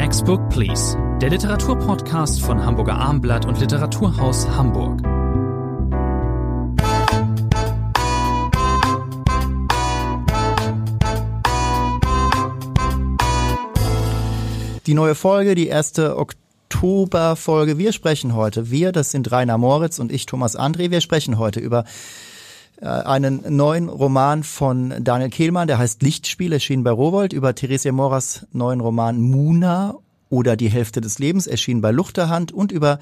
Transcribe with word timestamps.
Next 0.00 0.24
Book 0.24 0.48
Please, 0.48 0.96
der 1.20 1.28
Literaturpodcast 1.28 2.40
von 2.40 2.64
Hamburger 2.64 2.94
Armblatt 2.94 3.44
und 3.44 3.60
Literaturhaus 3.60 4.48
Hamburg. 4.48 5.02
Die 14.86 14.94
neue 14.94 15.14
Folge, 15.14 15.54
die 15.54 15.66
erste 15.66 16.16
Oktoberfolge. 16.16 17.76
Wir 17.76 17.92
sprechen 17.92 18.34
heute, 18.34 18.70
wir, 18.70 18.92
das 18.92 19.10
sind 19.10 19.30
Rainer 19.30 19.58
Moritz 19.58 19.98
und 19.98 20.10
ich, 20.10 20.24
Thomas 20.24 20.58
André, 20.58 20.90
wir 20.90 21.02
sprechen 21.02 21.38
heute 21.38 21.60
über 21.60 21.84
einen 22.80 23.56
neuen 23.56 23.88
Roman 23.88 24.42
von 24.42 24.94
Daniel 25.00 25.30
Kehlmann, 25.30 25.68
der 25.68 25.78
heißt 25.78 26.02
Lichtspiel, 26.02 26.52
erschienen 26.52 26.84
bei 26.84 26.90
Rowold, 26.90 27.32
über 27.32 27.54
Theresia 27.54 27.92
Moras 27.92 28.46
neuen 28.52 28.80
Roman 28.80 29.20
Muna 29.20 29.96
oder 30.30 30.56
Die 30.56 30.70
Hälfte 30.70 31.00
des 31.00 31.18
Lebens, 31.18 31.46
erschienen 31.46 31.82
bei 31.82 31.90
Luchterhand. 31.90 32.52
Und 32.52 32.72
über 32.72 32.98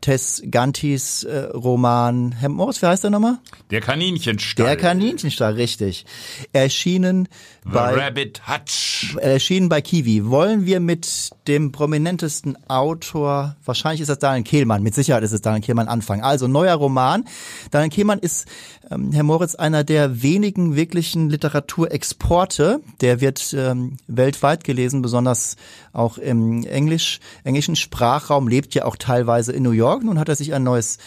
Tess 0.00 0.42
Gantis 0.50 1.24
äh, 1.24 1.38
Roman, 1.54 2.32
Herr 2.32 2.48
Moritz, 2.48 2.80
wie 2.82 2.86
heißt 2.86 3.04
der 3.04 3.10
nochmal? 3.10 3.38
Der 3.70 3.80
Kaninchenstall. 3.80 4.66
Der 4.66 4.76
Kaninchenstall, 4.76 5.54
richtig. 5.54 6.06
Erschienen 6.52 7.28
The 7.64 7.70
bei 7.72 7.94
Rabbit 7.94 8.42
Hutch. 8.48 9.16
erschienen 9.20 9.68
bei 9.68 9.80
Kiwi. 9.80 10.26
Wollen 10.26 10.66
wir 10.66 10.80
mit 10.80 11.30
dem 11.48 11.72
prominentesten 11.72 12.56
Autor, 12.68 13.56
wahrscheinlich 13.64 14.00
ist 14.00 14.08
das 14.08 14.18
Daniel 14.18 14.44
Kehlmann, 14.44 14.82
mit 14.82 14.94
Sicherheit 14.94 15.22
ist 15.24 15.32
es 15.32 15.42
Daniel 15.42 15.62
Kehlmann 15.62 15.88
anfangen. 15.88 16.22
Also 16.22 16.46
neuer 16.46 16.74
Roman. 16.76 17.24
Daniel 17.70 17.90
Kehlmann 17.90 18.18
ist, 18.20 18.46
ähm, 18.90 19.12
Herr 19.12 19.24
Moritz, 19.24 19.54
einer 19.54 19.84
der 19.84 20.22
wenigen 20.22 20.76
wirklichen 20.76 21.28
Literaturexporte. 21.28 22.80
Der 23.00 23.20
wird 23.20 23.54
ähm, 23.56 23.96
weltweit 24.06 24.64
gelesen, 24.64 25.02
besonders 25.02 25.56
auch 25.92 26.18
im 26.18 26.64
Englisch, 26.64 27.18
englischen 27.44 27.76
Sprachraum, 27.76 28.46
lebt 28.46 28.74
ja 28.74 28.84
auch 28.84 28.96
teilweise 28.96 29.52
in 29.52 29.62
New 29.64 29.72
York. 29.72 29.87
Nun 29.96 30.18
hat 30.18 30.28
er 30.28 30.36
sich 30.36 30.54
ein 30.54 30.62
neues 30.62 30.98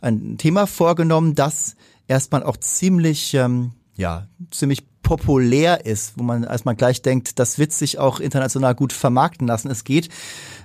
ein 0.00 0.38
Thema 0.38 0.66
vorgenommen, 0.66 1.34
das 1.34 1.76
erstmal 2.08 2.42
auch 2.42 2.56
ziemlich, 2.56 3.34
ähm, 3.34 3.72
ja, 3.96 4.26
ziemlich 4.50 4.84
populär 5.02 5.86
ist, 5.86 6.14
wo 6.16 6.22
man 6.22 6.44
erstmal 6.44 6.76
gleich 6.76 7.02
denkt, 7.02 7.38
das 7.38 7.58
wird 7.58 7.72
sich 7.72 7.98
auch 7.98 8.20
international 8.20 8.74
gut 8.74 8.92
vermarkten 8.92 9.46
lassen. 9.46 9.70
Es 9.70 9.84
geht 9.84 10.08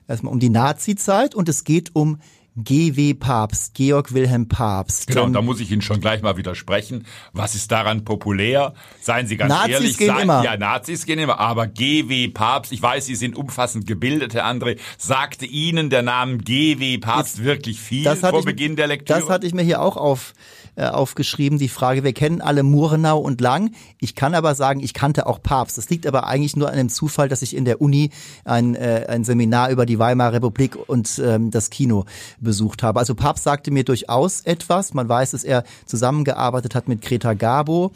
erstmal 0.08 0.32
um 0.32 0.40
die 0.40 0.50
Nazi-Zeit 0.50 1.36
und 1.36 1.50
es 1.50 1.64
geht 1.64 1.96
um 1.96 2.20
G.W. 2.58 3.16
Papst, 3.16 3.74
Georg 3.74 4.14
Wilhelm 4.14 4.48
Papst. 4.48 5.08
Genau, 5.08 5.22
Ähm, 5.22 5.28
und 5.28 5.34
da 5.34 5.42
muss 5.42 5.60
ich 5.60 5.72
Ihnen 5.72 5.82
schon 5.82 6.00
gleich 6.00 6.22
mal 6.22 6.38
widersprechen. 6.38 7.06
Was 7.34 7.54
ist 7.54 7.72
daran 7.72 8.06
populär? 8.06 8.74
Seien 9.02 9.28
Sie 9.28 9.36
ganz 9.36 9.50
Nazis 9.50 9.74
ehrlich. 9.74 9.98
gehen 9.98 10.08
seien, 10.08 10.22
immer. 10.22 10.44
Ja, 10.44 10.56
Nazis 10.56 11.06
gehen 11.06 11.20
immer. 11.20 11.40
Aber 11.40 11.68
G.W. 11.68 12.30
Papst, 12.30 12.72
ich 12.72 12.82
weiß, 12.82 13.06
Sie 13.06 13.16
sind 13.16 13.36
umfassend 13.36 13.86
gebildet, 13.88 14.34
Herr 14.34 14.46
André, 14.46 14.78
sagte 14.98 15.46
Ihnen 15.46 15.90
der 15.90 16.02
Name 16.02 16.38
G.W. 16.38 16.98
Papst 17.00 17.44
wirklich 17.44 17.80
viel 17.82 18.06
vor 18.16 18.40
ich, 18.40 18.46
Beginn 18.46 18.76
der 18.76 18.88
Lektüre? 18.88 19.20
Das 19.20 19.30
hatte 19.30 19.48
ich 19.48 19.54
mir 19.54 19.64
hier 19.64 19.82
auch 19.82 19.98
auf, 19.98 20.34
äh, 20.78 20.86
aufgeschrieben, 20.86 21.58
die 21.58 21.70
Frage, 21.70 22.04
wir 22.04 22.14
kennen 22.14 22.42
alle 22.42 22.64
Murnau 22.64 23.20
und 23.20 23.42
Lang. 23.42 23.72
Ich 24.00 24.16
kann 24.16 24.34
aber 24.34 24.56
sagen, 24.56 24.80
ich 24.82 24.94
kannte 24.94 25.26
auch 25.28 25.42
Papst. 25.42 25.78
Das 25.78 25.90
liegt 25.90 26.08
aber 26.08 26.28
eigentlich 26.28 26.56
nur 26.56 26.70
an 26.70 26.78
dem 26.78 26.90
Zufall, 26.90 27.30
dass 27.30 27.42
ich 27.42 27.56
in 27.56 27.66
der 27.66 27.82
Uni 27.82 28.12
ein, 28.44 28.76
äh, 28.76 29.06
ein 29.08 29.24
Seminar 29.24 29.70
über 29.70 29.86
die 29.86 30.00
Weimarer 30.00 30.34
Republik 30.34 30.78
und 30.88 31.22
ähm, 31.24 31.52
das 31.52 31.70
Kino 31.70 32.06
besucht 32.46 32.84
habe. 32.84 33.00
Also 33.00 33.16
Papst 33.16 33.44
sagte 33.44 33.72
mir 33.72 33.84
durchaus 33.84 34.42
etwas. 34.42 34.94
Man 34.94 35.10
weiß, 35.10 35.32
dass 35.32 35.44
er 35.44 35.66
zusammengearbeitet 35.86 36.76
hat 36.76 36.88
mit 36.88 37.02
Greta 37.02 37.34
Garbo, 37.34 37.92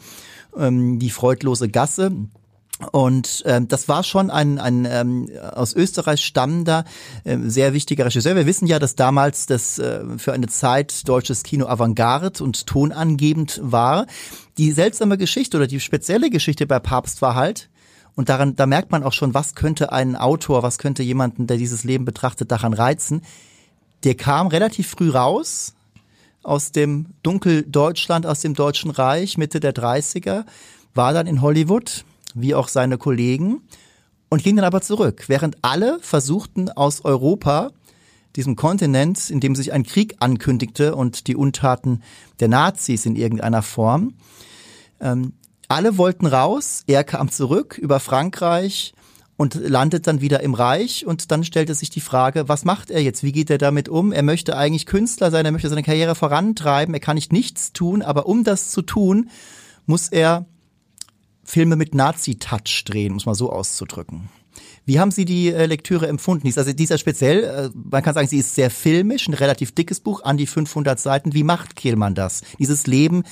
ähm, 0.56 0.98
die 0.98 1.10
freudlose 1.10 1.70
Gasse. 1.70 2.12
Und 2.92 3.42
ähm, 3.46 3.68
das 3.68 3.88
war 3.88 4.02
schon 4.02 4.30
ein, 4.30 4.58
ein 4.58 4.86
ähm, 4.90 5.28
aus 5.52 5.74
Österreich 5.74 6.24
stammender, 6.24 6.84
ähm, 7.24 7.50
sehr 7.50 7.74
wichtiger 7.74 8.06
Regisseur. 8.06 8.36
Wir 8.36 8.46
wissen 8.46 8.66
ja, 8.66 8.78
dass 8.78 8.94
damals 8.96 9.46
das 9.46 9.78
äh, 9.78 10.00
für 10.16 10.32
eine 10.32 10.48
Zeit 10.48 11.06
deutsches 11.06 11.42
Kino 11.42 11.66
Avantgarde 11.66 12.42
und 12.42 12.66
tonangebend 12.66 13.60
war. 13.62 14.06
Die 14.56 14.72
seltsame 14.72 15.18
Geschichte 15.18 15.58
oder 15.58 15.66
die 15.66 15.80
spezielle 15.80 16.30
Geschichte 16.30 16.66
bei 16.66 16.78
Papst 16.78 17.20
war 17.20 17.34
halt, 17.34 17.68
und 18.16 18.28
daran, 18.28 18.56
da 18.56 18.66
merkt 18.66 18.90
man 18.90 19.02
auch 19.02 19.12
schon, 19.12 19.34
was 19.34 19.54
könnte 19.54 19.92
einen 19.92 20.16
Autor, 20.16 20.62
was 20.62 20.78
könnte 20.78 21.02
jemanden, 21.02 21.46
der 21.46 21.56
dieses 21.56 21.84
Leben 21.84 22.04
betrachtet, 22.04 22.50
daran 22.50 22.72
reizen. 22.72 23.22
Der 24.04 24.14
kam 24.14 24.46
relativ 24.46 24.88
früh 24.88 25.10
raus 25.10 25.74
aus 26.42 26.72
dem 26.72 27.06
Dunkeldeutschland, 27.22 28.26
aus 28.26 28.40
dem 28.40 28.54
Deutschen 28.54 28.90
Reich, 28.90 29.36
Mitte 29.36 29.60
der 29.60 29.74
30er, 29.74 30.44
war 30.94 31.12
dann 31.12 31.26
in 31.26 31.42
Hollywood, 31.42 32.04
wie 32.34 32.54
auch 32.54 32.68
seine 32.68 32.96
Kollegen, 32.98 33.60
und 34.30 34.42
ging 34.42 34.56
dann 34.56 34.64
aber 34.64 34.80
zurück, 34.80 35.24
während 35.26 35.58
alle 35.62 35.98
versuchten 36.00 36.70
aus 36.70 37.04
Europa, 37.04 37.72
diesem 38.36 38.54
Kontinent, 38.54 39.28
in 39.28 39.40
dem 39.40 39.56
sich 39.56 39.72
ein 39.72 39.82
Krieg 39.82 40.16
ankündigte 40.20 40.94
und 40.94 41.26
die 41.26 41.34
Untaten 41.34 42.02
der 42.38 42.48
Nazis 42.48 43.04
in 43.04 43.16
irgendeiner 43.16 43.62
Form, 43.62 44.14
ähm, 45.00 45.32
alle 45.68 45.98
wollten 45.98 46.26
raus, 46.26 46.84
er 46.86 47.04
kam 47.04 47.30
zurück 47.30 47.76
über 47.76 48.00
Frankreich 48.00 48.92
und 49.40 49.54
landet 49.54 50.06
dann 50.06 50.20
wieder 50.20 50.42
im 50.42 50.52
Reich 50.52 51.06
und 51.06 51.30
dann 51.30 51.44
stellte 51.44 51.74
sich 51.74 51.88
die 51.88 52.02
Frage, 52.02 52.50
was 52.50 52.66
macht 52.66 52.90
er 52.90 53.02
jetzt? 53.02 53.22
Wie 53.22 53.32
geht 53.32 53.48
er 53.48 53.56
damit 53.56 53.88
um? 53.88 54.12
Er 54.12 54.22
möchte 54.22 54.54
eigentlich 54.54 54.84
Künstler 54.84 55.30
sein, 55.30 55.46
er 55.46 55.50
möchte 55.50 55.70
seine 55.70 55.82
Karriere 55.82 56.14
vorantreiben, 56.14 56.92
er 56.92 57.00
kann 57.00 57.14
nicht 57.14 57.32
nichts 57.32 57.72
tun, 57.72 58.02
aber 58.02 58.26
um 58.26 58.44
das 58.44 58.70
zu 58.70 58.82
tun, 58.82 59.30
muss 59.86 60.08
er 60.08 60.44
Filme 61.42 61.76
mit 61.76 61.94
Nazi-Touch 61.94 62.84
drehen, 62.84 63.14
muss 63.14 63.24
man 63.24 63.34
so 63.34 63.50
auszudrücken. 63.50 64.28
Wie 64.84 65.00
haben 65.00 65.10
Sie 65.10 65.24
die 65.24 65.48
äh, 65.48 65.64
Lektüre 65.64 66.06
empfunden? 66.06 66.46
Also, 66.54 66.74
die 66.74 66.84
ist 66.84 66.90
ja 66.90 66.98
speziell, 66.98 67.44
äh, 67.44 67.70
man 67.72 68.02
kann 68.02 68.12
sagen, 68.12 68.28
sie 68.28 68.38
ist 68.38 68.54
sehr 68.54 68.68
filmisch, 68.70 69.26
ein 69.26 69.34
relativ 69.34 69.72
dickes 69.72 70.00
Buch, 70.00 70.22
an 70.22 70.36
die 70.36 70.46
500 70.46 71.00
Seiten. 71.00 71.32
Wie 71.32 71.44
macht 71.44 71.76
Kehlmann 71.76 72.14
das? 72.14 72.42
Dieses 72.58 72.86
Leben 72.86 73.22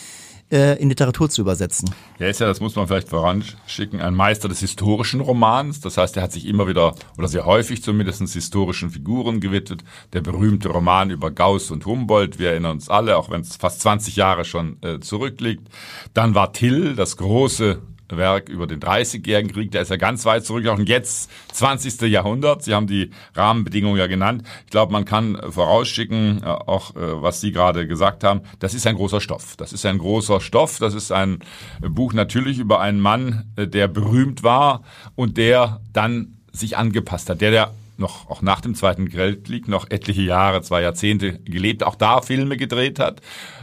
äh, 0.50 0.80
in 0.80 0.88
Literatur 0.88 1.28
zu 1.30 1.42
übersetzen? 1.42 1.90
Er 2.18 2.30
ist 2.30 2.40
ja, 2.40 2.46
das 2.46 2.60
muss 2.60 2.76
man 2.76 2.86
vielleicht 2.86 3.08
voranschicken, 3.08 4.00
ein 4.00 4.14
Meister 4.14 4.48
des 4.48 4.60
historischen 4.60 5.20
Romans. 5.20 5.80
Das 5.80 5.96
heißt, 5.96 6.16
er 6.16 6.22
hat 6.22 6.32
sich 6.32 6.46
immer 6.46 6.66
wieder, 6.66 6.94
oder 7.16 7.28
sehr 7.28 7.46
häufig 7.46 7.82
zumindest, 7.82 8.20
historischen 8.32 8.90
Figuren 8.90 9.40
gewidmet. 9.40 9.84
Der 10.12 10.20
berühmte 10.20 10.68
Roman 10.68 11.10
über 11.10 11.30
Gauss 11.30 11.70
und 11.70 11.86
Humboldt, 11.86 12.38
wir 12.38 12.50
erinnern 12.50 12.72
uns 12.72 12.88
alle, 12.88 13.16
auch 13.16 13.30
wenn 13.30 13.42
es 13.42 13.56
fast 13.56 13.80
20 13.80 14.16
Jahre 14.16 14.44
schon 14.44 14.78
äh, 14.82 15.00
zurückliegt. 15.00 15.68
Dann 16.14 16.34
war 16.34 16.52
Till, 16.52 16.94
das 16.96 17.16
große 17.16 17.80
Werk 18.10 18.48
über 18.48 18.66
den 18.66 18.80
30-jährigen 18.80 19.52
Krieg, 19.52 19.70
der 19.70 19.82
ist 19.82 19.90
ja 19.90 19.96
ganz 19.96 20.24
weit 20.24 20.44
zurück, 20.44 20.66
und 20.66 20.88
jetzt 20.88 21.30
20. 21.52 22.00
Jahrhundert. 22.02 22.62
Sie 22.62 22.74
haben 22.74 22.86
die 22.86 23.10
Rahmenbedingungen 23.34 23.98
ja 23.98 24.06
genannt. 24.06 24.42
Ich 24.64 24.70
glaube, 24.70 24.92
man 24.92 25.04
kann 25.04 25.38
vorausschicken, 25.50 26.42
äh, 26.42 26.46
auch 26.46 26.96
äh, 26.96 27.22
was 27.22 27.40
Sie 27.40 27.52
gerade 27.52 27.86
gesagt 27.86 28.24
haben, 28.24 28.42
das 28.58 28.74
ist 28.74 28.86
ein 28.86 28.96
großer 28.96 29.20
Stoff. 29.20 29.56
Das 29.56 29.72
ist 29.72 29.84
ein 29.86 29.98
großer 29.98 30.40
Stoff. 30.40 30.78
Das 30.78 30.94
ist 30.94 31.12
ein 31.12 31.40
Buch 31.80 32.12
natürlich 32.12 32.58
über 32.58 32.80
einen 32.80 33.00
Mann, 33.00 33.52
äh, 33.56 33.66
der 33.66 33.88
berühmt 33.88 34.42
war 34.42 34.82
und 35.14 35.36
der 35.36 35.80
dann 35.92 36.38
sich 36.52 36.76
angepasst 36.76 37.30
hat, 37.30 37.40
der 37.40 37.50
der 37.50 37.74
noch 37.98 38.30
auch 38.30 38.42
nach 38.42 38.60
dem 38.60 38.74
Zweiten 38.74 39.12
Weltkrieg 39.12 39.68
noch 39.68 39.90
etliche 39.90 40.22
Jahre, 40.22 40.62
zwei 40.62 40.82
Jahrzehnte 40.82 41.38
gelebt, 41.40 41.82
auch 41.82 41.96
da 41.96 42.20
Filme 42.20 42.56
gedreht 42.56 42.98
hat. 42.98 43.20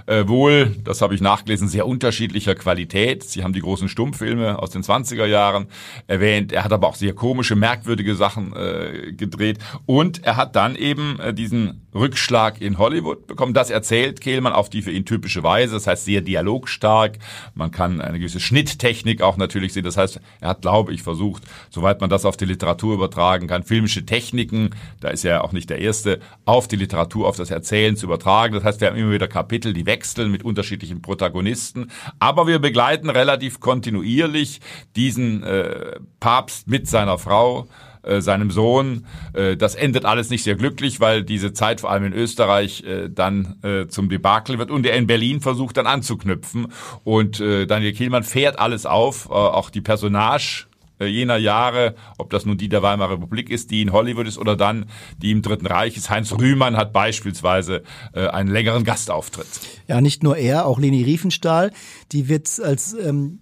Äh, 0.07 0.27
wohl, 0.27 0.75
das 0.83 1.01
habe 1.01 1.15
ich 1.15 1.21
nachgelesen, 1.21 1.67
sehr 1.67 1.87
unterschiedlicher 1.87 2.53
Qualität. 2.53 3.23
Sie 3.23 3.43
haben 3.43 3.53
die 3.53 3.61
großen 3.61 3.89
Stummfilme 3.89 4.59
aus 4.59 4.69
den 4.69 4.83
20er 4.83 5.25
Jahren 5.25 5.67
erwähnt. 6.05 6.51
Er 6.51 6.63
hat 6.63 6.71
aber 6.71 6.87
auch 6.87 6.95
sehr 6.95 7.13
komische, 7.13 7.55
merkwürdige 7.55 8.15
Sachen 8.15 8.55
äh, 8.55 9.13
gedreht. 9.13 9.57
Und 9.87 10.23
er 10.23 10.37
hat 10.37 10.55
dann 10.55 10.75
eben 10.75 11.19
äh, 11.19 11.33
diesen 11.33 11.85
Rückschlag 11.95 12.61
in 12.61 12.77
Hollywood 12.77 13.25
bekommen. 13.25 13.53
Das 13.53 13.71
erzählt 13.71 14.21
Kehlmann 14.21 14.53
auf 14.53 14.69
die 14.69 14.81
für 14.81 14.91
ihn 14.91 15.05
typische 15.05 15.41
Weise. 15.43 15.73
Das 15.73 15.87
heißt 15.87 16.05
sehr 16.05 16.21
dialogstark. 16.21 17.17
Man 17.55 17.71
kann 17.71 18.01
eine 18.01 18.19
gewisse 18.19 18.39
Schnitttechnik 18.39 19.21
auch 19.21 19.37
natürlich 19.37 19.73
sehen. 19.73 19.85
Das 19.85 19.97
heißt, 19.97 20.19
er 20.41 20.49
hat, 20.49 20.61
glaube 20.61 20.93
ich, 20.93 21.01
versucht, 21.01 21.43
soweit 21.69 22.01
man 22.01 22.09
das 22.09 22.25
auf 22.25 22.37
die 22.37 22.45
Literatur 22.45 22.93
übertragen 22.93 23.47
kann, 23.47 23.63
filmische 23.63 24.05
Techniken, 24.05 24.71
da 24.99 25.07
ist 25.09 25.25
er 25.25 25.43
auch 25.43 25.53
nicht 25.53 25.69
der 25.69 25.79
Erste, 25.79 26.19
auf 26.43 26.67
die 26.67 26.75
Literatur, 26.75 27.27
auf 27.27 27.37
das 27.37 27.49
Erzählen 27.49 27.95
zu 27.95 28.05
übertragen. 28.05 28.53
Das 28.53 28.63
heißt, 28.63 28.81
wir 28.81 28.89
haben 28.89 28.97
immer 28.97 29.13
wieder 29.13 29.27
Kapitel, 29.27 29.73
die 29.73 29.85
wechseln 29.95 30.29
mit 30.29 30.43
unterschiedlichen 30.43 31.01
Protagonisten. 31.01 31.89
Aber 32.19 32.47
wir 32.47 32.59
begleiten 32.59 33.09
relativ 33.09 33.61
kontinuierlich 33.61 34.59
diesen 34.97 35.43
äh, 35.43 35.99
Papst 36.19 36.67
mit 36.67 36.89
seiner 36.89 37.17
Frau 37.17 37.67
äh, 38.05 38.21
seinem 38.21 38.51
Sohn. 38.51 39.05
Äh, 39.33 39.57
das 39.57 39.73
endet 39.73 40.05
alles 40.05 40.29
nicht 40.29 40.43
sehr 40.43 40.55
glücklich, 40.55 40.99
weil 40.99 41.23
diese 41.23 41.53
Zeit 41.53 41.81
vor 41.81 41.89
allem 41.89 42.05
in 42.05 42.13
Österreich 42.13 42.83
äh, 42.83 43.09
dann 43.09 43.55
zum 43.89 44.09
Debakel 44.09 44.59
wird 44.59 44.69
und 44.69 44.85
er 44.85 44.95
in 44.95 45.07
Berlin 45.07 45.41
versucht 45.41 45.77
dann 45.77 45.87
anzuknüpfen. 45.87 46.67
Und 47.03 47.39
Daniel 47.39 47.93
Kehlmann 47.93 48.23
fährt 48.23 48.59
alles 48.59 48.85
auf, 48.85 49.29
auch 49.29 49.69
die 49.69 49.81
Personage 49.81 50.65
jener 50.99 51.37
Jahre, 51.37 51.95
ob 52.17 52.29
das 52.29 52.45
nun 52.45 52.57
die 52.57 52.69
der 52.69 52.81
Weimarer 52.81 53.13
Republik 53.13 53.49
ist, 53.49 53.71
die 53.71 53.81
in 53.81 53.91
Hollywood 53.91 54.27
ist 54.27 54.37
oder 54.37 54.55
dann 54.55 54.85
die 55.17 55.31
im 55.31 55.41
Dritten 55.41 55.67
Reich 55.67 55.97
ist. 55.97 56.09
Heinz 56.09 56.31
Rühmann 56.31 56.77
hat 56.77 56.93
beispielsweise 56.93 57.83
einen 58.13 58.49
längeren 58.49 58.83
Gastauftritt. 58.83 59.74
Ja, 59.87 60.01
nicht 60.01 60.23
nur 60.23 60.37
er, 60.37 60.65
auch 60.65 60.79
Leni 60.79 61.03
Riefenstahl, 61.03 61.71
die 62.11 62.27
wird 62.27 62.59
als 62.59 62.93
ähm, 62.93 63.39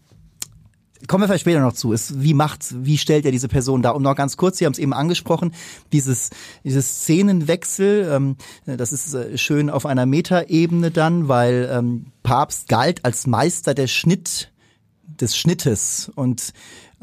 kommen 1.08 1.24
wir 1.24 1.28
vielleicht 1.28 1.42
später 1.42 1.60
noch 1.60 1.74
zu, 1.74 1.92
ist, 1.92 2.24
wie 2.24 2.34
macht, 2.34 2.86
wie 2.86 2.98
stellt 2.98 3.26
er 3.26 3.32
diese 3.32 3.48
Person 3.48 3.82
dar? 3.82 3.96
Und 3.96 4.04
noch 4.04 4.16
ganz 4.16 4.38
kurz, 4.38 4.58
Sie 4.58 4.66
haben 4.66 4.74
es 4.74 4.80
eben 4.80 4.94
angesprochen, 4.94 5.54
dieses, 5.92 6.30
dieses 6.64 7.02
Szenenwechsel, 7.02 8.10
ähm, 8.12 8.38
das 8.66 8.94
ist 8.94 9.14
äh, 9.14 9.38
schön 9.38 9.70
auf 9.70 9.86
einer 9.86 10.06
Metaebene 10.06 10.92
dann, 10.92 11.28
weil 11.28 11.70
ähm, 11.72 12.06
Papst 12.24 12.70
galt 12.70 13.04
als 13.04 13.28
Meister 13.28 13.74
der 13.74 13.88
Schnitt, 13.88 14.50
des 15.20 15.38
Schnittes 15.38 16.12
und 16.16 16.54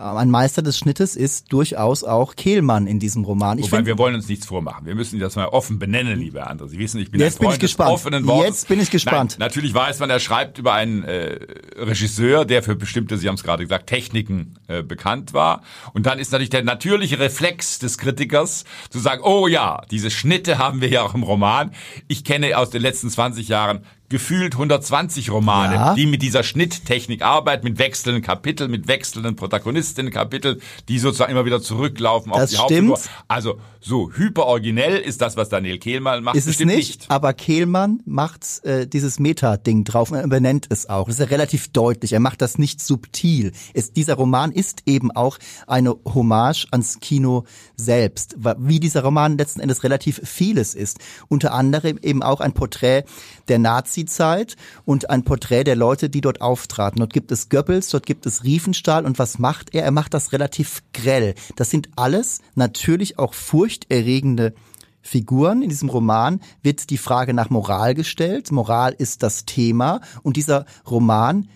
ein 0.01 0.31
Meister 0.31 0.63
des 0.63 0.79
Schnittes 0.79 1.17
ist 1.17 1.53
durchaus 1.53 2.05
auch 2.05 2.35
Kehlmann 2.35 2.87
in 2.87 2.99
diesem 2.99 3.25
Roman. 3.25 3.59
Ich 3.59 3.67
Wobei, 3.67 3.79
find, 3.79 3.87
wir 3.87 3.99
wollen 3.99 4.15
uns 4.15 4.29
nichts 4.29 4.47
vormachen. 4.47 4.87
Wir 4.87 4.95
müssen 4.95 5.19
das 5.21 5.37
mal 5.37 5.47
offen 5.47 5.79
benennen, 5.79 6.19
liebe 6.19 6.47
andere. 6.47 6.69
Sie 6.69 6.79
wissen, 6.79 7.01
ich 7.01 7.11
bin 7.11 7.21
Jetzt 7.21 7.35
ein 7.35 7.45
Freund 7.45 7.51
bin 7.51 7.55
ich 7.57 7.61
gespannt. 7.61 7.91
offenen 7.91 8.27
Wortes. 8.27 8.47
Jetzt 8.47 8.69
bin 8.69 8.81
ich 8.81 8.91
gespannt. 8.91 9.37
Nein, 9.39 9.47
natürlich 9.47 9.75
weiß 9.75 9.99
man, 9.99 10.11
er 10.11 10.21
schreibt 10.21 10.59
über 10.59 10.73
einen 10.73 11.05
äh, 11.05 11.39
Regisseur, 11.77 12.45
der 12.45 12.63
für 12.63 12.77
bestimmte, 12.77 13.19
Sie 13.19 13.29
haben 13.29 13.35
es 13.35 13.43
gerade 13.43 13.63
gesagt, 13.63 13.89
Techniken 13.89 14.59
äh, 14.69 14.83
bekannt 14.83 15.35
war. 15.35 15.63
Und 15.93 16.07
dann 16.07 16.19
ist 16.19 16.33
natürlich 16.33 16.51
der 16.51 16.65
natürliche 16.65 17.19
Reflex 17.19 17.79
des 17.79 17.99
Kritikers 17.99 18.65
zu 18.89 18.99
sagen, 18.99 19.23
oh 19.23 19.47
ja, 19.47 19.83
diese 19.91 20.11
Schnitte 20.11 20.59
haben 20.59 20.81
wir 20.81 20.89
ja 20.89 21.03
auch 21.03 21.15
im 21.15 21.23
Roman. 21.23 21.73
Ich 22.09 22.25
kenne 22.25 22.57
aus 22.57 22.71
den 22.71 22.83
letzten 22.83 23.11
20 23.11 23.49
Jahren 23.49 23.85
gefühlt 24.11 24.55
120 24.55 25.31
Romane, 25.31 25.75
ja. 25.75 25.95
die 25.95 26.07
mit 26.07 26.21
dieser 26.21 26.43
Schnitttechnik 26.43 27.23
arbeiten, 27.23 27.65
mit 27.65 27.79
wechselnden 27.79 28.23
Kapiteln, 28.23 28.71
mit 28.71 28.89
wechselnden 28.89 29.37
Protagonistinnen-Kapitel, 29.37 30.61
die 30.89 30.99
sozusagen 30.99 31.31
immer 31.31 31.45
wieder 31.45 31.63
zurücklaufen 31.63 32.33
auf 32.33 32.41
das 32.41 32.51
die 32.51 32.57
stimmt. 32.57 32.91
Hauptfigur. 32.91 33.17
Also 33.29 33.61
so 33.81 34.11
hyperoriginell 34.13 34.97
ist 34.99 35.23
das, 35.23 35.37
was 35.37 35.49
Daniel 35.49 35.79
Kehlmann 35.79 36.23
macht. 36.23 36.37
Ist 36.37 36.49
es 36.49 36.59
nicht, 36.59 36.77
nicht, 36.77 37.11
aber 37.11 37.33
Kehlmann 37.33 38.03
macht 38.05 38.65
äh, 38.65 38.87
dieses 38.87 39.19
Meta-Ding 39.21 39.85
drauf 39.85 40.11
und 40.11 40.19
er 40.19 40.29
benennt 40.29 40.67
es 40.69 40.89
auch. 40.89 41.07
Das 41.07 41.15
ist 41.15 41.21
ja 41.21 41.27
relativ 41.27 41.69
deutlich. 41.69 42.13
Er 42.13 42.21
macht 42.21 42.43
das 42.43 42.59
nicht 42.59 42.81
subtil. 42.81 43.53
Es, 43.73 43.93
dieser 43.93 44.15
Roman 44.15 44.53
ist 44.53 44.83
eben 44.87 45.11
auch 45.13 45.39
eine 45.67 45.97
Hommage 46.05 46.67
ans 46.73 46.99
Kino 47.01 47.45
selbst, 47.77 48.37
wie 48.59 48.81
dieser 48.81 49.03
Roman 49.03 49.39
letzten 49.39 49.61
Endes 49.61 49.85
relativ 49.85 50.21
vieles 50.25 50.75
ist. 50.75 50.99
Unter 51.29 51.55
anderem 51.55 51.99
eben 52.03 52.23
auch 52.23 52.41
ein 52.41 52.53
Porträt 52.53 53.05
der 53.49 53.59
Nazi-Zeit 54.01 54.57
und 54.85 55.11
ein 55.11 55.25
Porträt 55.25 55.65
der 55.65 55.77
Leute, 55.77 56.11
die 56.11 56.21
dort 56.21 56.41
auftraten. 56.41 56.99
Dort 56.99 57.13
gibt 57.13 57.33
es 57.33 57.49
Goebbels, 57.49 57.91
dort 57.91 58.07
gibt 58.07 58.27
es 58.27 58.45
Riefenstahl 58.45 59.05
und 59.05 59.19
was 59.19 59.39
macht 59.39 59.75
er? 59.75 59.85
Er 59.85 59.91
macht 59.91 60.15
das 60.15 60.33
relativ 60.33 60.83
grell. 60.93 61.35
Das 61.57 61.71
sind 61.71 61.89
alles 61.97 62.41
natürlich 62.55 63.19
auch 63.19 63.35
furchterregende 63.35 64.55
Figuren. 65.03 65.63
In 65.63 65.71
diesem 65.71 65.89
Roman 65.89 66.41
wird 66.63 66.91
die 66.91 66.99
Frage 66.99 67.35
nach 67.35 67.51
Moral 67.51 67.95
gestellt. 67.95 68.53
Moral 68.53 68.95
ist 68.97 69.23
das 69.23 69.45
Thema 69.45 70.01
und 70.23 70.37
dieser 70.37 70.67
Roman 70.89 71.49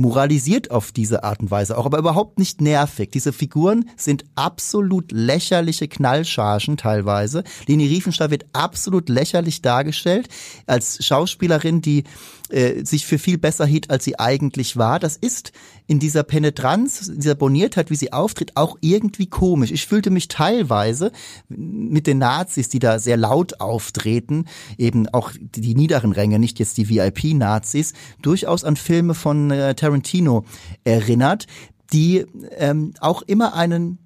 moralisiert 0.00 0.70
auf 0.70 0.92
diese 0.92 1.24
Art 1.24 1.40
und 1.40 1.50
Weise 1.50 1.76
auch, 1.76 1.86
aber 1.86 1.98
überhaupt 1.98 2.38
nicht 2.38 2.60
nervig. 2.60 3.10
Diese 3.12 3.32
Figuren 3.32 3.88
sind 3.96 4.24
absolut 4.34 5.12
lächerliche 5.12 5.88
Knallchargen 5.88 6.76
teilweise. 6.76 7.44
Leni 7.66 7.86
Riefenstahl 7.86 8.30
wird 8.30 8.46
absolut 8.52 9.08
lächerlich 9.08 9.62
dargestellt 9.62 10.28
als 10.66 11.04
Schauspielerin, 11.04 11.82
die 11.82 12.04
äh, 12.50 12.84
sich 12.84 13.06
für 13.06 13.18
viel 13.18 13.38
besser 13.38 13.66
hielt, 13.66 13.90
als 13.90 14.04
sie 14.04 14.18
eigentlich 14.18 14.76
war. 14.76 14.98
Das 14.98 15.16
ist 15.16 15.52
in 15.86 15.98
dieser 15.98 16.22
Penetranz, 16.22 17.08
in 17.08 17.16
dieser 17.20 17.34
Boniertheit, 17.34 17.90
wie 17.90 17.96
sie 17.96 18.12
auftritt, 18.12 18.56
auch 18.56 18.76
irgendwie 18.80 19.26
komisch. 19.26 19.70
Ich 19.70 19.86
fühlte 19.86 20.10
mich 20.10 20.28
teilweise 20.28 21.12
mit 21.48 22.06
den 22.06 22.18
Nazis, 22.18 22.68
die 22.68 22.78
da 22.78 22.98
sehr 22.98 23.16
laut 23.16 23.60
auftreten, 23.60 24.46
eben 24.78 25.08
auch 25.08 25.32
die 25.38 25.74
niederen 25.74 26.12
Ränge, 26.12 26.38
nicht 26.38 26.58
jetzt 26.58 26.76
die 26.76 26.88
VIP-Nazis, 26.88 27.92
durchaus 28.22 28.64
an 28.64 28.76
Filme 28.76 29.14
von 29.14 29.50
äh, 29.50 29.74
Tarantino 29.74 30.44
erinnert, 30.84 31.46
die 31.92 32.24
ähm, 32.56 32.92
auch 33.00 33.22
immer 33.22 33.54
einen 33.54 33.98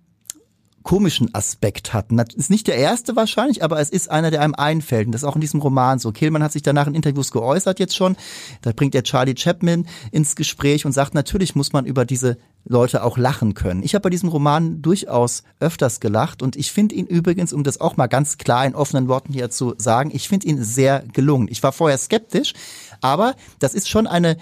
komischen 0.85 1.35
Aspekt 1.35 1.95
hatten. 1.95 2.19
Das 2.19 2.35
ist 2.35 2.51
nicht 2.51 2.67
der 2.67 2.77
erste 2.77 3.17
wahrscheinlich, 3.17 3.65
aber 3.65 3.81
es 3.81 3.89
ist 3.89 4.11
einer, 4.11 4.31
der 4.31 4.43
einem 4.43 4.55
einfällt. 4.55 5.07
Und 5.07 5.13
das 5.13 5.23
ist 5.23 5.29
auch 5.29 5.35
in 5.35 5.41
diesem 5.41 5.61
Roman 5.61 5.99
so. 5.99 6.13
Kehlmann 6.13 6.43
hat 6.43 6.53
sich 6.53 6.63
danach 6.63 6.87
in 6.87 6.95
Interviews 6.95 7.33
geäußert 7.33 7.81
jetzt 7.81 7.97
schon. 7.97 8.17
Da 8.61 8.73
bringt 8.73 8.95
er 8.95 9.03
Charlie 9.03 9.35
Chapman 9.35 9.87
ins 10.13 10.37
Gespräch 10.37 10.85
und 10.85 10.93
sagt, 10.93 11.15
natürlich 11.15 11.57
muss 11.57 11.73
man 11.73 11.87
über 11.87 12.05
diese 12.05 12.37
Leute 12.67 13.03
auch 13.03 13.17
lachen 13.17 13.55
können. 13.55 13.83
Ich 13.83 13.95
habe 13.95 14.03
bei 14.03 14.11
diesem 14.11 14.29
Roman 14.29 14.83
durchaus 14.83 15.43
öfters 15.59 16.01
gelacht 16.01 16.43
und 16.43 16.55
ich 16.55 16.71
finde 16.71 16.95
ihn 16.95 17.07
übrigens, 17.07 17.53
um 17.55 17.65
das 17.65 17.81
auch 17.81 17.97
mal 17.97 18.07
ganz 18.07 18.37
klar 18.37 18.67
in 18.67 18.75
offenen 18.75 19.09
Worten 19.09 19.33
hier 19.33 19.51
zu 19.51 19.75
sagen, 19.79 20.11
ich 20.13 20.29
finde 20.29 20.47
ihn 20.47 20.63
sehr 20.63 21.03
gelungen. 21.13 21.49
Ich 21.51 21.63
war 21.63 21.73
vorher 21.73 21.99
skeptisch, 21.99 22.53
aber 23.01 23.35
das 23.59 23.75
ist 23.75 23.89
schon 23.89 24.07
eine 24.07 24.37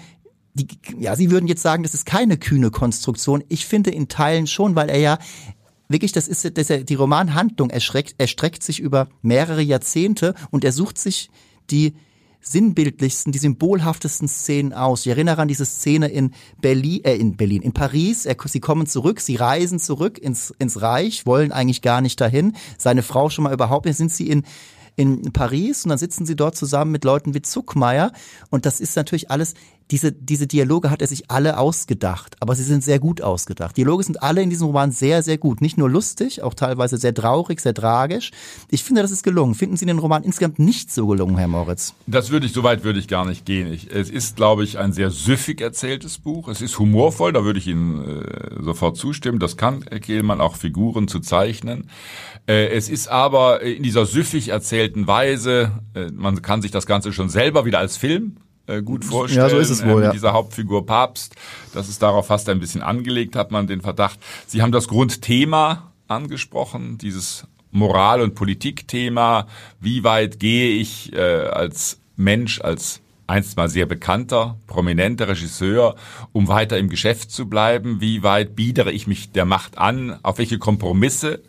die, 0.55 0.67
ja, 0.99 1.15
Sie 1.15 1.31
würden 1.31 1.47
jetzt 1.47 1.63
sagen, 1.63 1.81
das 1.81 1.95
ist 1.95 2.05
keine 2.05 2.37
kühne 2.37 2.69
Konstruktion. 2.69 3.43
Ich 3.49 3.65
finde 3.65 3.89
in 3.89 4.07
Teilen 4.07 4.45
schon, 4.45 4.75
weil 4.75 4.87
er 4.87 4.99
ja 4.99 5.17
wirklich, 5.87 6.11
das 6.11 6.27
ist, 6.27 6.57
das 6.57 6.69
ist 6.69 6.89
die 6.89 6.95
Romanhandlung 6.95 7.69
erstreckt, 7.69 8.15
erstreckt 8.17 8.63
sich 8.63 8.79
über 8.79 9.07
mehrere 9.21 9.61
Jahrzehnte 9.61 10.33
und 10.51 10.63
er 10.63 10.71
sucht 10.71 10.97
sich 10.97 11.29
die 11.69 11.93
sinnbildlichsten, 12.43 13.31
die 13.31 13.39
symbolhaftesten 13.39 14.27
Szenen 14.27 14.73
aus. 14.73 15.01
Ich 15.01 15.07
erinnere 15.07 15.41
an 15.41 15.47
diese 15.47 15.65
Szene 15.65 16.09
in 16.09 16.33
Berlin, 16.59 17.03
äh, 17.05 17.15
in 17.15 17.37
Berlin, 17.37 17.61
in 17.61 17.71
Paris. 17.71 18.25
Er, 18.25 18.35
sie 18.45 18.59
kommen 18.59 18.85
zurück, 18.85 19.21
sie 19.21 19.37
reisen 19.37 19.79
zurück 19.79 20.17
ins, 20.17 20.53
ins 20.59 20.81
Reich, 20.81 21.25
wollen 21.25 21.51
eigentlich 21.51 21.81
gar 21.81 22.01
nicht 22.01 22.19
dahin. 22.19 22.53
Seine 22.77 23.01
Frau 23.01 23.29
schon 23.29 23.45
mal 23.45 23.53
überhaupt 23.53 23.85
nicht. 23.85 23.97
Sind 23.97 24.11
sie 24.11 24.27
in 24.27 24.43
in 24.95 25.33
Paris 25.33 25.85
und 25.85 25.89
dann 25.89 25.97
sitzen 25.97 26.25
sie 26.25 26.35
dort 26.35 26.55
zusammen 26.55 26.91
mit 26.91 27.03
Leuten 27.03 27.33
wie 27.33 27.41
Zuckmeier 27.41 28.11
und 28.51 28.65
das 28.65 28.79
ist 28.79 28.95
natürlich 28.95 29.31
alles 29.31 29.55
diese, 29.91 30.11
diese 30.11 30.47
Dialoge 30.47 30.89
hat 30.89 31.01
er 31.01 31.07
sich 31.07 31.29
alle 31.29 31.57
ausgedacht, 31.57 32.35
aber 32.39 32.55
sie 32.55 32.63
sind 32.63 32.83
sehr 32.83 32.99
gut 32.99 33.21
ausgedacht. 33.21 33.75
Dialoge 33.77 34.03
sind 34.03 34.23
alle 34.23 34.41
in 34.41 34.49
diesem 34.49 34.67
Roman 34.67 34.91
sehr, 34.91 35.23
sehr 35.23 35.37
gut. 35.37 35.61
Nicht 35.61 35.77
nur 35.77 35.89
lustig, 35.89 36.41
auch 36.41 36.53
teilweise 36.53 36.97
sehr 36.97 37.13
traurig, 37.13 37.59
sehr 37.59 37.73
tragisch. 37.73 38.31
Ich 38.69 38.83
finde, 38.83 39.01
das 39.01 39.11
ist 39.11 39.23
gelungen. 39.23 39.55
Finden 39.55 39.77
Sie 39.77 39.85
den 39.85 39.99
Roman 39.99 40.23
insgesamt 40.23 40.59
nicht 40.59 40.91
so 40.91 41.07
gelungen, 41.07 41.37
Herr 41.37 41.47
Moritz? 41.47 41.93
Das 42.07 42.29
würde 42.29 42.45
ich, 42.45 42.53
so 42.53 42.63
weit 42.63 42.83
würde 42.83 42.99
ich 42.99 43.07
gar 43.07 43.25
nicht 43.25 43.45
gehen. 43.45 43.71
Ich, 43.71 43.91
es 43.91 44.09
ist, 44.09 44.35
glaube 44.35 44.63
ich, 44.63 44.77
ein 44.77 44.93
sehr 44.93 45.11
süffig 45.11 45.61
erzähltes 45.61 46.17
Buch. 46.17 46.47
Es 46.47 46.61
ist 46.61 46.79
humorvoll, 46.79 47.33
da 47.33 47.43
würde 47.43 47.59
ich 47.59 47.67
Ihnen 47.67 48.03
äh, 48.03 48.63
sofort 48.63 48.97
zustimmen. 48.97 49.39
Das 49.39 49.57
kann 49.57 49.83
Kehlmann 49.83 50.41
auch 50.41 50.55
Figuren 50.55 51.07
zu 51.07 51.19
zeichnen. 51.19 51.89
Äh, 52.47 52.67
es 52.69 52.89
ist 52.89 53.07
aber 53.07 53.61
in 53.61 53.83
dieser 53.83 54.05
süffig 54.05 54.49
erzählten 54.49 55.07
Weise, 55.07 55.71
äh, 55.93 56.07
man 56.11 56.41
kann 56.41 56.61
sich 56.61 56.71
das 56.71 56.85
Ganze 56.85 57.13
schon 57.13 57.29
selber 57.29 57.65
wieder 57.65 57.79
als 57.79 57.97
Film 57.97 58.37
gut 58.83 59.05
vorstellen. 59.05 59.43
Ja, 59.43 59.49
so 59.49 59.57
ist 59.57 59.69
es 59.69 59.85
wohl, 59.85 60.01
äh, 60.01 60.05
ja. 60.05 60.11
Dieser 60.11 60.33
Hauptfigur 60.33 60.85
Papst, 60.85 61.35
das 61.73 61.89
ist 61.89 62.01
darauf 62.01 62.27
fast 62.27 62.47
ein 62.49 62.59
bisschen 62.59 62.81
angelegt, 62.81 63.35
hat 63.35 63.51
man 63.51 63.67
den 63.67 63.81
Verdacht. 63.81 64.19
Sie 64.47 64.61
haben 64.61 64.71
das 64.71 64.87
Grundthema 64.87 65.91
angesprochen, 66.07 66.97
dieses 66.97 67.45
Moral- 67.71 68.21
und 68.21 68.35
Politikthema. 68.35 69.47
Wie 69.79 70.03
weit 70.03 70.39
gehe 70.39 70.69
ich 70.69 71.11
äh, 71.13 71.19
als 71.19 71.99
Mensch, 72.15 72.61
als 72.61 73.01
einst 73.27 73.57
mal 73.57 73.69
sehr 73.69 73.85
bekannter, 73.85 74.57
prominenter 74.67 75.27
Regisseur, 75.27 75.95
um 76.31 76.47
weiter 76.47 76.77
im 76.77 76.89
Geschäft 76.89 77.31
zu 77.31 77.47
bleiben? 77.49 77.99
Wie 77.99 78.23
weit 78.23 78.55
biedere 78.55 78.91
ich 78.91 79.07
mich 79.07 79.31
der 79.31 79.45
Macht 79.45 79.77
an? 79.77 80.19
Auf 80.23 80.37
welche 80.37 80.59
Kompromisse 80.59 81.41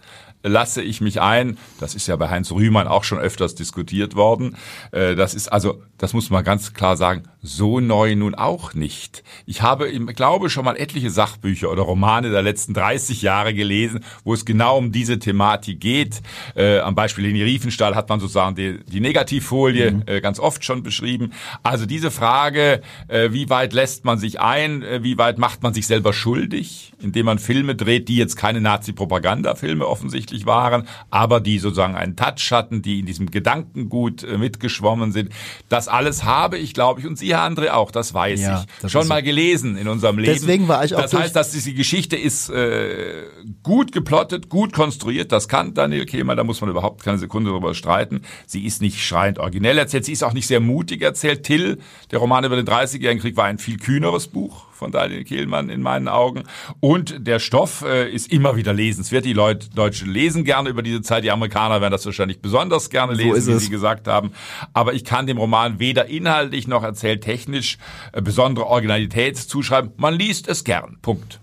lasse 0.45 0.83
ich 0.83 1.01
mich 1.01 1.21
ein. 1.21 1.59
Das 1.81 1.95
ist 1.95 2.07
ja 2.07 2.17
bei 2.17 2.29
Heinz 2.29 2.53
Rühmann 2.53 2.87
auch 2.87 3.03
schon 3.03 3.19
öfters 3.19 3.55
diskutiert 3.55 4.15
worden. 4.15 4.57
Äh, 4.93 5.17
das 5.17 5.35
ist 5.35 5.49
also, 5.49 5.83
das 5.99 6.13
muss 6.13 6.31
man 6.31 6.45
ganz 6.45 6.75
klar 6.75 6.97
sagen, 6.97 7.25
so 7.43 7.81
neu 7.81 8.15
nun 8.15 8.35
auch 8.35 8.75
nicht. 8.75 9.25
Ich 9.47 9.63
habe, 9.63 9.89
ich 9.89 10.07
glaube, 10.15 10.51
schon 10.51 10.65
mal 10.65 10.77
etliche 10.77 11.11
Sachbücher 11.11 11.71
oder 11.71 11.83
Romane 11.83 12.31
der 12.31 12.43
letzten 12.43 12.75
30 12.75 13.23
Jahre 13.23 13.55
gelesen, 13.55 14.01
wo 14.23 14.35
es 14.35 14.45
genau 14.45 14.79
um 14.79 14.93
diese 14.93 15.19
Thematik 15.19 15.81
geht. 15.81 16.21
Äh, 16.55 16.79
am 16.81 16.95
Beispiel 16.95 17.25
Leni 17.25 17.43
Riefenstahl 17.43 17.95
hat 17.95 18.09
man 18.09 18.21
sozusagen 18.21 18.55
die, 18.55 18.79
die 18.85 19.01
Negativfolie 19.01 19.93
mhm. 19.93 20.03
äh, 20.07 20.21
ganz 20.21 20.39
oft 20.39 20.65
schon 20.65 20.83
beschrieben. 20.83 21.33
Also 21.63 21.87
diese 21.87 22.11
Frage, 22.11 22.83
wie 23.09 23.49
weit 23.51 23.73
lässt 23.73 24.05
man 24.05 24.19
sich 24.19 24.41
ein, 24.41 24.85
wie 25.01 25.19
weit 25.19 25.39
macht 25.39 25.63
man 25.63 25.75
sich 25.75 25.87
selber 25.87 26.13
schuldig, 26.13 26.93
indem 27.01 27.27
man 27.27 27.39
Filme 27.39 27.75
dreht, 27.75 28.09
die 28.09 28.17
jetzt 28.17 28.37
keine 28.37 28.61
Nazi-Propaganda-Filme 28.61 29.87
offensichtlich 29.87 30.34
offensichtlich 30.35 30.47
waren, 30.47 30.87
aber 31.11 31.41
die 31.41 31.59
sozusagen 31.59 31.95
einen 31.95 32.17
Touch 32.17 32.51
hatten, 32.51 32.83
die 32.83 33.01
in 33.01 33.07
diesem 33.07 33.31
Gedankengut 33.31 34.25
äh, 34.25 34.39
mitgeschwommen 34.39 35.13
sind. 35.13 35.31
Das 35.69 35.89
alles 35.89 36.25
habe 36.25 36.59
ich, 36.59 36.75
glaube 36.75 37.01
ich, 37.01 37.07
und 37.07 37.19
Sie, 37.19 37.35
Herr 37.35 37.49
André, 37.49 37.71
auch, 37.71 37.91
das 37.91 38.13
weiß 38.13 38.41
ja, 38.41 38.61
ich, 38.61 38.83
das 38.83 38.93
schon 38.93 39.09
mal 39.09 39.23
gelesen 39.23 39.77
in 39.77 39.89
unserem 39.89 40.19
Leben. 40.19 40.33
Deswegen 40.33 40.69
war 40.69 40.85
ich 40.85 40.95
auch 40.95 41.01
Das 41.01 41.15
heißt, 41.15 41.37
dass 41.37 41.53
diese 41.53 41.73
Geschichte 41.73 42.17
ist 42.17 42.51
äh, 42.51 43.25
gut 43.63 43.93
geplottet, 43.93 44.49
gut 44.49 44.73
konstruiert, 44.73 45.33
das 45.33 45.49
kann 45.49 45.75
Daniel 45.75 46.07
Kehlmann, 46.07 46.37
da 46.37 46.45
muss 46.45 46.61
man 46.61 46.71
überhaupt 46.71 47.05
keine 47.05 47.19
Sekunde 47.19 47.51
darüber 47.51 47.75
streiten. 47.75 48.23
Sie 48.47 48.65
ist 48.65 48.83
nicht 48.83 49.05
schreiend 49.05 49.39
originell 49.39 49.79
erzählt, 49.79 50.05
sie 50.05 50.13
ist 50.13 50.25
auch 50.25 50.33
nicht 50.33 50.47
sehr 50.47 50.61
mutig 50.61 51.03
erzählt. 51.03 51.45
Till, 51.45 51.79
der 52.11 52.19
Roman 52.19 52.45
über 52.45 52.57
den 52.57 52.67
30-jährigen 52.67 53.21
Krieg, 53.21 53.37
war 53.37 53.45
ein 53.45 53.59
viel 53.59 53.79
kühneres 53.79 54.29
Buch 54.29 54.67
von 54.75 54.93
Daniel 54.93 55.25
Kehlmann 55.25 55.69
in 55.69 55.83
meinen 55.83 56.09
Augen. 56.09 56.45
Und 56.81 57.27
der 57.27 57.39
Stoff 57.39 57.83
äh, 57.83 58.11
ist 58.11 58.33
immer 58.33 58.57
wieder 58.57 58.73
lesenswert. 58.73 59.25
Die 59.25 59.33
Leute, 59.33 59.71
Deutschen 59.71 60.11
lesen 60.11 60.45
gerne 60.45 60.69
über 60.69 60.83
diese 60.83 61.03
Zeit. 61.03 61.25
Die 61.25 61.31
Amerikaner 61.31 61.81
werden 61.81 61.93
das 61.93 62.05
wahrscheinlich 62.07 62.41
besonders 62.41 62.91
gerne 62.91 63.15
lesen, 63.15 63.41
so 63.41 63.55
wie 63.55 63.59
Sie 63.59 63.71
gesagt 63.71 64.09
haben. 64.09 64.33
Aber 64.73 64.95
ich 64.95 65.05
kann 65.05 65.27
dem 65.27 65.39
Roman 65.39 65.79
weder 65.79 66.07
inhaltlich 66.07 66.67
noch 66.69 66.83
erzähltechnisch 66.83 67.79
äh, 68.13 68.23
besondere 68.23 68.67
Originalität 68.67 69.37
zuschreiben. 69.37 69.93
Man 69.97 70.15
liest 70.15 70.49
es 70.49 70.65
gern. 70.65 70.99
Punkt. 71.03 71.41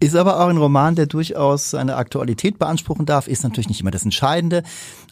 Ist 0.00 0.16
aber 0.16 0.40
auch 0.40 0.48
ein 0.48 0.56
Roman, 0.56 0.94
der 0.94 1.06
durchaus 1.06 1.70
seine 1.70 1.96
Aktualität 1.96 2.58
beanspruchen 2.58 3.06
darf, 3.06 3.28
ist 3.28 3.42
natürlich 3.44 3.68
nicht 3.68 3.80
immer 3.80 3.90
das 3.90 4.04
Entscheidende. 4.04 4.62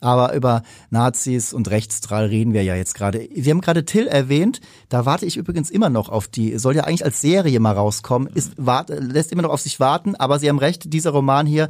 Aber 0.01 0.35
über 0.35 0.63
Nazis 0.91 1.53
und 1.53 1.71
Rechtsdrall 1.71 2.27
reden 2.27 2.53
wir 2.53 2.65
ja 2.65 2.75
jetzt 2.75 2.95
gerade. 2.95 3.29
Sie 3.35 3.51
haben 3.51 3.61
gerade 3.61 3.85
Till 3.85 4.07
erwähnt, 4.07 4.61
da 4.89 5.07
warte 5.07 5.27
ich 5.27 5.37
übrigens 5.37 5.71
immer 5.71 5.91
noch 5.91 6.09
auf 6.09 6.29
die, 6.29 6.59
soll 6.59 6.75
ja 6.75 6.85
eigentlich 6.85 7.05
als 7.05 7.21
Serie 7.21 7.61
mal 7.61 7.73
rauskommen, 7.73 8.29
ist, 8.35 8.53
wart, 8.57 8.89
lässt 8.89 9.33
immer 9.33 9.43
noch 9.43 9.51
auf 9.51 9.61
sich 9.61 9.79
warten, 9.79 10.17
aber 10.17 10.39
Sie 10.39 10.49
haben 10.49 10.59
recht, 10.59 10.93
dieser 10.93 11.11
Roman 11.11 11.47
hier, 11.47 11.69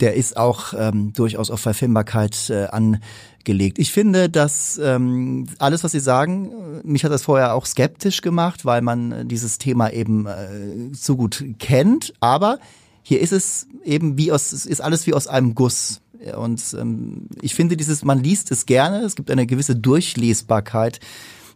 der 0.00 0.14
ist 0.14 0.36
auch 0.36 0.74
ähm, 0.76 1.12
durchaus 1.12 1.50
auf 1.50 1.60
Verfilmbarkeit 1.60 2.50
äh, 2.50 2.66
angelegt. 2.66 3.78
Ich 3.78 3.92
finde, 3.92 4.28
dass 4.28 4.78
ähm, 4.82 5.46
alles, 5.58 5.84
was 5.84 5.92
Sie 5.92 6.00
sagen, 6.00 6.52
mich 6.84 7.04
hat 7.04 7.12
das 7.12 7.22
vorher 7.22 7.54
auch 7.54 7.66
skeptisch 7.66 8.22
gemacht, 8.22 8.64
weil 8.64 8.82
man 8.82 9.12
äh, 9.12 9.24
dieses 9.24 9.58
Thema 9.58 9.90
eben 9.90 10.26
äh, 10.26 10.94
so 10.94 11.16
gut 11.16 11.44
kennt. 11.58 12.14
Aber 12.20 12.58
hier 13.02 13.20
ist 13.20 13.32
es 13.32 13.66
eben 13.84 14.18
wie 14.18 14.32
aus, 14.32 14.52
ist 14.52 14.80
alles 14.80 15.06
wie 15.06 15.14
aus 15.14 15.26
einem 15.26 15.54
Guss. 15.54 16.00
Und 16.36 16.62
ähm, 16.78 17.28
ich 17.40 17.54
finde 17.54 17.76
dieses, 17.76 18.04
man 18.04 18.22
liest 18.22 18.50
es 18.50 18.66
gerne, 18.66 19.00
es 19.00 19.16
gibt 19.16 19.30
eine 19.30 19.46
gewisse 19.46 19.76
Durchlesbarkeit 19.76 21.00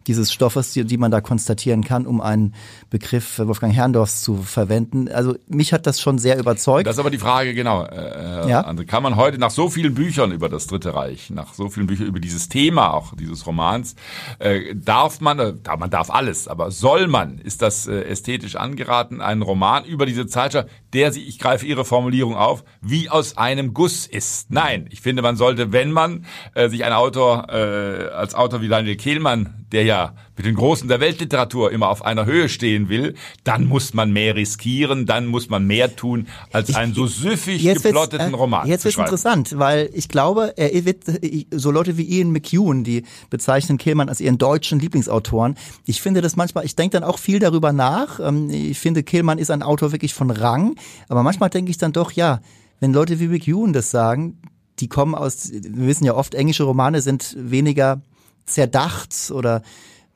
dieses 0.07 0.33
Stoffes, 0.33 0.73
die, 0.73 0.85
die 0.85 0.97
man 0.97 1.11
da 1.11 1.21
konstatieren 1.21 1.85
kann, 1.85 2.07
um 2.07 2.21
einen 2.21 2.55
Begriff 2.91 3.39
Wolfgang 3.39 3.75
Herrndorfs 3.75 4.23
zu 4.23 4.37
verwenden. 4.37 5.09
Also 5.09 5.37
mich 5.49 5.73
hat 5.73 5.87
das 5.87 6.01
schon 6.01 6.19
sehr 6.19 6.39
überzeugt. 6.39 6.87
Das 6.87 6.97
ist 6.97 7.01
aber 7.01 7.11
die 7.11 7.19
Frage, 7.19 7.55
genau. 7.55 7.85
Äh, 7.85 8.32
ja? 8.49 8.67
André, 8.67 8.85
kann 8.85 9.03
man 9.03 9.17
heute 9.17 9.39
nach 9.39 9.51
so 9.51 9.69
vielen 9.69 9.95
Büchern 9.95 10.33
über 10.33 10.49
das 10.49 10.67
Dritte 10.67 10.95
Reich, 10.95 11.31
nach 11.31 11.55
so 11.55 11.69
vielen 11.69 11.87
Büchern 11.87 12.07
über 12.07 12.21
dieses 12.21 12.49
Thema 12.49 12.93
auch 12.95 13.15
dieses 13.15 13.47
Romans, 13.47 13.95
äh, 14.39 14.75
darf 14.75 15.21
man, 15.21 15.39
äh, 15.39 15.55
man 15.79 15.91
darf 15.91 16.11
alles, 16.11 16.49
aber 16.49 16.71
soll 16.71 17.07
man, 17.07 17.39
ist 17.39 17.63
das 17.63 17.87
äh, 17.87 18.03
ästhetisch 18.03 18.57
angeraten, 18.57 19.21
einen 19.21 19.43
Roman 19.43 19.85
über 19.85 20.07
diese 20.07 20.27
Zeitschrift, 20.27 20.69
der 20.93 21.13
sie, 21.13 21.23
ich 21.23 21.39
greife 21.39 21.67
Ihre 21.67 21.85
Formulierung 21.85 22.37
auf, 22.37 22.65
wie 22.81 23.09
aus 23.09 23.37
einem 23.37 23.75
Guss 23.75 24.07
ist. 24.07 24.51
Nein, 24.51 24.87
ich 24.91 25.01
finde, 25.01 25.23
man 25.23 25.37
sollte, 25.37 25.73
wenn 25.73 25.93
man 25.93 26.27
äh, 26.55 26.69
sich 26.69 26.85
ein 26.85 26.93
Autor 26.93 27.49
äh, 27.51 28.09
als 28.09 28.35
Autor 28.35 28.61
wie 28.61 28.69
Daniel 28.69 28.97
Kehlmann 28.97 29.63
der 29.73 29.85
ja 29.85 30.15
mit 30.37 30.47
den 30.47 30.55
Großen 30.55 30.89
der 30.89 31.01
Weltliteratur 31.01 31.73
immer 31.73 31.89
auf 31.89 32.05
einer 32.05 32.25
Höhe 32.25 32.49
stehen 32.49 32.89
will, 32.89 33.15
dann 33.45 33.67
muss 33.67 33.93
man 33.93 34.13
mehr 34.13 34.35
riskieren, 34.35 35.05
dann 35.07 35.27
muss 35.27 35.51
man 35.51 35.67
mehr 35.67 35.95
tun, 35.95 36.27
als 36.53 36.75
einen 36.75 36.95
so 36.95 37.07
süffig 37.07 37.63
geplotteten 37.63 38.33
äh, 38.33 38.37
Roman 38.37 38.67
Jetzt 38.67 38.85
wird 38.85 38.97
interessant, 38.97 39.59
weil 39.59 39.91
ich 39.93 40.09
glaube, 40.09 40.55
er 40.57 40.85
wird 40.85 41.05
so 41.51 41.71
Leute 41.71 41.99
wie 41.99 42.05
Ian 42.05 42.31
McEwan, 42.31 42.85
die 42.85 43.05
bezeichnen 43.31 43.79
Kehlmann 43.79 44.09
als 44.09 44.21
ihren 44.21 44.39
deutschen 44.39 44.81
Lieblingsautoren. 44.81 45.57
Ich 45.85 46.01
finde 46.01 46.23
das 46.23 46.37
manchmal, 46.37 46.65
ich 46.65 46.77
denke 46.77 46.99
dann 46.99 47.05
auch 47.05 47.19
viel 47.19 47.39
darüber 47.39 47.73
nach. 47.73 48.21
Ähm, 48.21 48.49
ich 48.51 48.79
finde, 48.79 49.03
Kehlmann 49.03 49.39
ist 49.39 49.51
ein 49.51 49.63
Autor 49.63 49.93
wirklich 49.93 50.15
von 50.15 50.31
Rang, 50.31 50.77
aber 51.09 51.23
manchmal 51.23 51.51
denke 51.51 51.71
ich 51.71 51.79
dann 51.79 51.93
doch, 51.93 52.13
ja, 52.13 52.41
wenn 52.81 52.93
Leute 52.93 53.21
wie 53.21 53.29
McEwan 53.29 53.73
das 53.73 53.91
sagen, 53.91 54.39
die 54.81 54.89
kommen 54.89 55.15
aus, 55.15 55.53
wir 55.53 55.87
wissen 55.87 56.05
ja 56.05 56.15
oft, 56.15 56.35
englische 56.35 56.65
Romane 56.65 57.03
sind 57.03 57.37
weniger 57.39 58.01
zerdacht 58.47 59.31
oder 59.31 59.63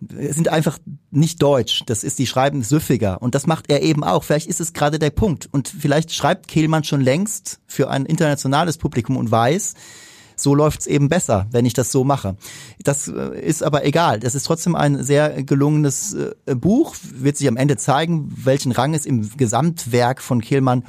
sind 0.00 0.48
einfach 0.48 0.78
nicht 1.10 1.42
deutsch. 1.42 1.82
Das 1.86 2.04
ist, 2.04 2.18
die 2.18 2.26
schreiben 2.26 2.62
süffiger. 2.62 3.22
Und 3.22 3.34
das 3.34 3.46
macht 3.46 3.70
er 3.70 3.82
eben 3.82 4.04
auch. 4.04 4.24
Vielleicht 4.24 4.48
ist 4.48 4.60
es 4.60 4.72
gerade 4.72 4.98
der 4.98 5.10
Punkt. 5.10 5.48
Und 5.52 5.68
vielleicht 5.68 6.12
schreibt 6.12 6.48
Kehlmann 6.48 6.84
schon 6.84 7.00
längst 7.00 7.60
für 7.66 7.88
ein 7.90 8.04
internationales 8.04 8.76
Publikum 8.76 9.16
und 9.16 9.30
weiß, 9.30 9.74
so 10.36 10.54
läuft's 10.54 10.86
eben 10.86 11.08
besser, 11.08 11.46
wenn 11.50 11.64
ich 11.64 11.72
das 11.72 11.90
so 11.90 12.04
mache. 12.04 12.36
Das 12.84 13.08
äh, 13.08 13.40
ist 13.40 13.62
aber 13.62 13.86
egal. 13.86 14.20
Das 14.20 14.34
ist 14.34 14.44
trotzdem 14.44 14.74
ein 14.74 15.02
sehr 15.02 15.42
gelungenes 15.42 16.14
äh, 16.14 16.54
Buch. 16.54 16.94
Wird 17.02 17.38
sich 17.38 17.48
am 17.48 17.56
Ende 17.56 17.78
zeigen, 17.78 18.30
welchen 18.36 18.72
Rang 18.72 18.92
es 18.92 19.06
im 19.06 19.34
Gesamtwerk 19.36 20.20
von 20.20 20.42
Kehlmann 20.42 20.84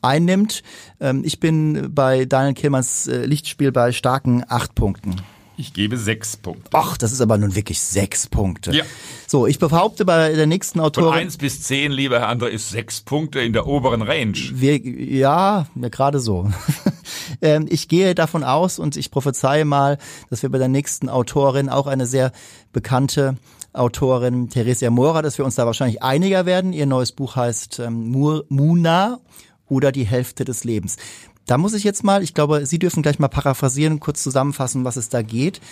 einnimmt. 0.00 0.62
Ähm, 1.00 1.22
ich 1.24 1.38
bin 1.38 1.94
bei 1.94 2.24
Daniel 2.24 2.54
Kehlmanns 2.54 3.06
äh, 3.08 3.26
Lichtspiel 3.26 3.72
bei 3.72 3.92
starken 3.92 4.42
acht 4.48 4.74
Punkten. 4.74 5.16
Ich 5.58 5.72
gebe 5.72 5.96
sechs 5.96 6.36
Punkte. 6.36 6.70
Ach, 6.72 6.96
das 6.96 7.10
ist 7.10 7.20
aber 7.20 7.36
nun 7.36 7.56
wirklich 7.56 7.80
sechs 7.80 8.28
Punkte. 8.28 8.72
Ja. 8.72 8.84
So, 9.26 9.48
ich 9.48 9.58
behaupte 9.58 10.04
bei 10.04 10.32
der 10.32 10.46
nächsten 10.46 10.78
Autorin. 10.78 11.08
Von 11.08 11.18
eins 11.18 11.36
bis 11.36 11.62
zehn, 11.62 11.90
lieber 11.90 12.20
Herr 12.20 12.30
André, 12.30 12.46
ist 12.46 12.70
sechs 12.70 13.00
Punkte 13.00 13.40
in 13.40 13.52
der 13.52 13.66
oberen 13.66 14.02
Range. 14.02 14.38
Wir, 14.52 14.78
ja, 14.78 15.66
ja 15.74 15.88
gerade 15.88 16.20
so. 16.20 16.50
Ähm, 17.42 17.66
ich 17.68 17.88
gehe 17.88 18.14
davon 18.14 18.42
aus 18.42 18.78
und 18.78 18.96
ich 18.96 19.10
prophezeie 19.10 19.64
mal, 19.64 19.98
dass 20.30 20.42
wir 20.42 20.50
bei 20.50 20.58
der 20.58 20.68
nächsten 20.68 21.08
Autorin 21.08 21.68
auch 21.68 21.86
eine 21.86 22.06
sehr 22.06 22.32
bekannte 22.72 23.36
Autorin 23.72 24.48
Theresia 24.48 24.90
Mora, 24.90 25.22
dass 25.22 25.38
wir 25.38 25.44
uns 25.44 25.54
da 25.54 25.66
wahrscheinlich 25.66 26.02
einiger 26.02 26.46
werden. 26.46 26.72
Ihr 26.72 26.86
neues 26.86 27.12
Buch 27.12 27.36
heißt 27.36 27.80
ähm, 27.80 28.10
Muna 28.48 29.20
oder 29.68 29.92
die 29.92 30.04
Hälfte 30.04 30.44
des 30.44 30.64
Lebens. 30.64 30.96
Da 31.48 31.56
muss 31.56 31.72
ich 31.72 31.82
jetzt 31.82 32.04
mal, 32.04 32.22
ich 32.22 32.34
glaube, 32.34 32.66
Sie 32.66 32.78
dürfen 32.78 33.02
gleich 33.02 33.18
mal 33.18 33.28
paraphrasieren, 33.28 34.00
kurz 34.00 34.22
zusammenfassen, 34.22 34.84
was 34.84 34.96
es 34.96 35.08
da 35.08 35.22
geht. 35.22 35.62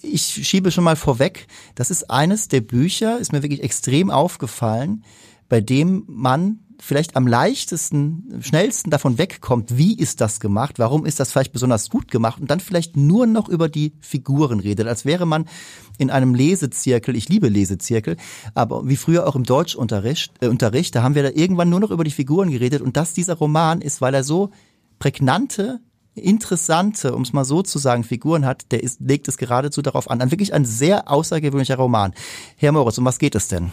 Ich 0.00 0.22
schiebe 0.22 0.72
schon 0.72 0.84
mal 0.84 0.96
vorweg, 0.96 1.46
das 1.74 1.90
ist 1.90 2.10
eines 2.10 2.48
der 2.48 2.62
Bücher, 2.62 3.18
ist 3.18 3.30
mir 3.30 3.42
wirklich 3.42 3.62
extrem 3.62 4.10
aufgefallen, 4.10 5.04
bei 5.50 5.60
dem 5.60 6.04
man 6.08 6.60
vielleicht 6.80 7.14
am 7.14 7.26
leichtesten, 7.26 8.40
schnellsten 8.40 8.90
davon 8.90 9.18
wegkommt, 9.18 9.76
wie 9.76 9.98
ist 9.98 10.22
das 10.22 10.40
gemacht, 10.40 10.78
warum 10.78 11.04
ist 11.04 11.20
das 11.20 11.30
vielleicht 11.30 11.52
besonders 11.52 11.90
gut 11.90 12.10
gemacht 12.10 12.40
und 12.40 12.50
dann 12.50 12.60
vielleicht 12.60 12.96
nur 12.96 13.26
noch 13.26 13.50
über 13.50 13.68
die 13.68 13.92
Figuren 14.00 14.60
redet, 14.60 14.88
als 14.88 15.04
wäre 15.04 15.26
man 15.26 15.46
in 15.98 16.10
einem 16.10 16.34
Lesezirkel, 16.34 17.16
ich 17.16 17.28
liebe 17.28 17.48
Lesezirkel, 17.48 18.16
aber 18.54 18.88
wie 18.88 18.96
früher 18.96 19.26
auch 19.26 19.36
im 19.36 19.44
Deutschunterricht, 19.44 20.32
äh, 20.40 20.48
Unterricht, 20.48 20.94
da 20.94 21.02
haben 21.02 21.14
wir 21.14 21.22
da 21.22 21.30
irgendwann 21.30 21.68
nur 21.68 21.80
noch 21.80 21.90
über 21.90 22.04
die 22.04 22.10
Figuren 22.10 22.50
geredet 22.50 22.80
und 22.80 22.96
dass 22.96 23.12
dieser 23.12 23.34
Roman 23.34 23.82
ist, 23.82 24.00
weil 24.00 24.14
er 24.14 24.24
so 24.24 24.50
prägnante, 24.98 25.80
interessante, 26.14 27.14
um 27.14 27.22
es 27.22 27.32
mal 27.32 27.44
so 27.44 27.62
zu 27.62 27.78
sagen, 27.78 28.04
Figuren 28.04 28.46
hat, 28.46 28.72
der 28.72 28.82
ist, 28.82 29.00
legt 29.00 29.28
es 29.28 29.36
geradezu 29.36 29.82
darauf 29.82 30.10
an. 30.10 30.20
Ein 30.20 30.30
wirklich 30.30 30.54
ein 30.54 30.64
sehr 30.64 31.10
außergewöhnlicher 31.10 31.76
Roman. 31.76 32.14
Herr 32.56 32.72
Moritz, 32.72 32.98
um 32.98 33.04
was 33.04 33.18
geht 33.18 33.34
es 33.34 33.48
denn? 33.48 33.72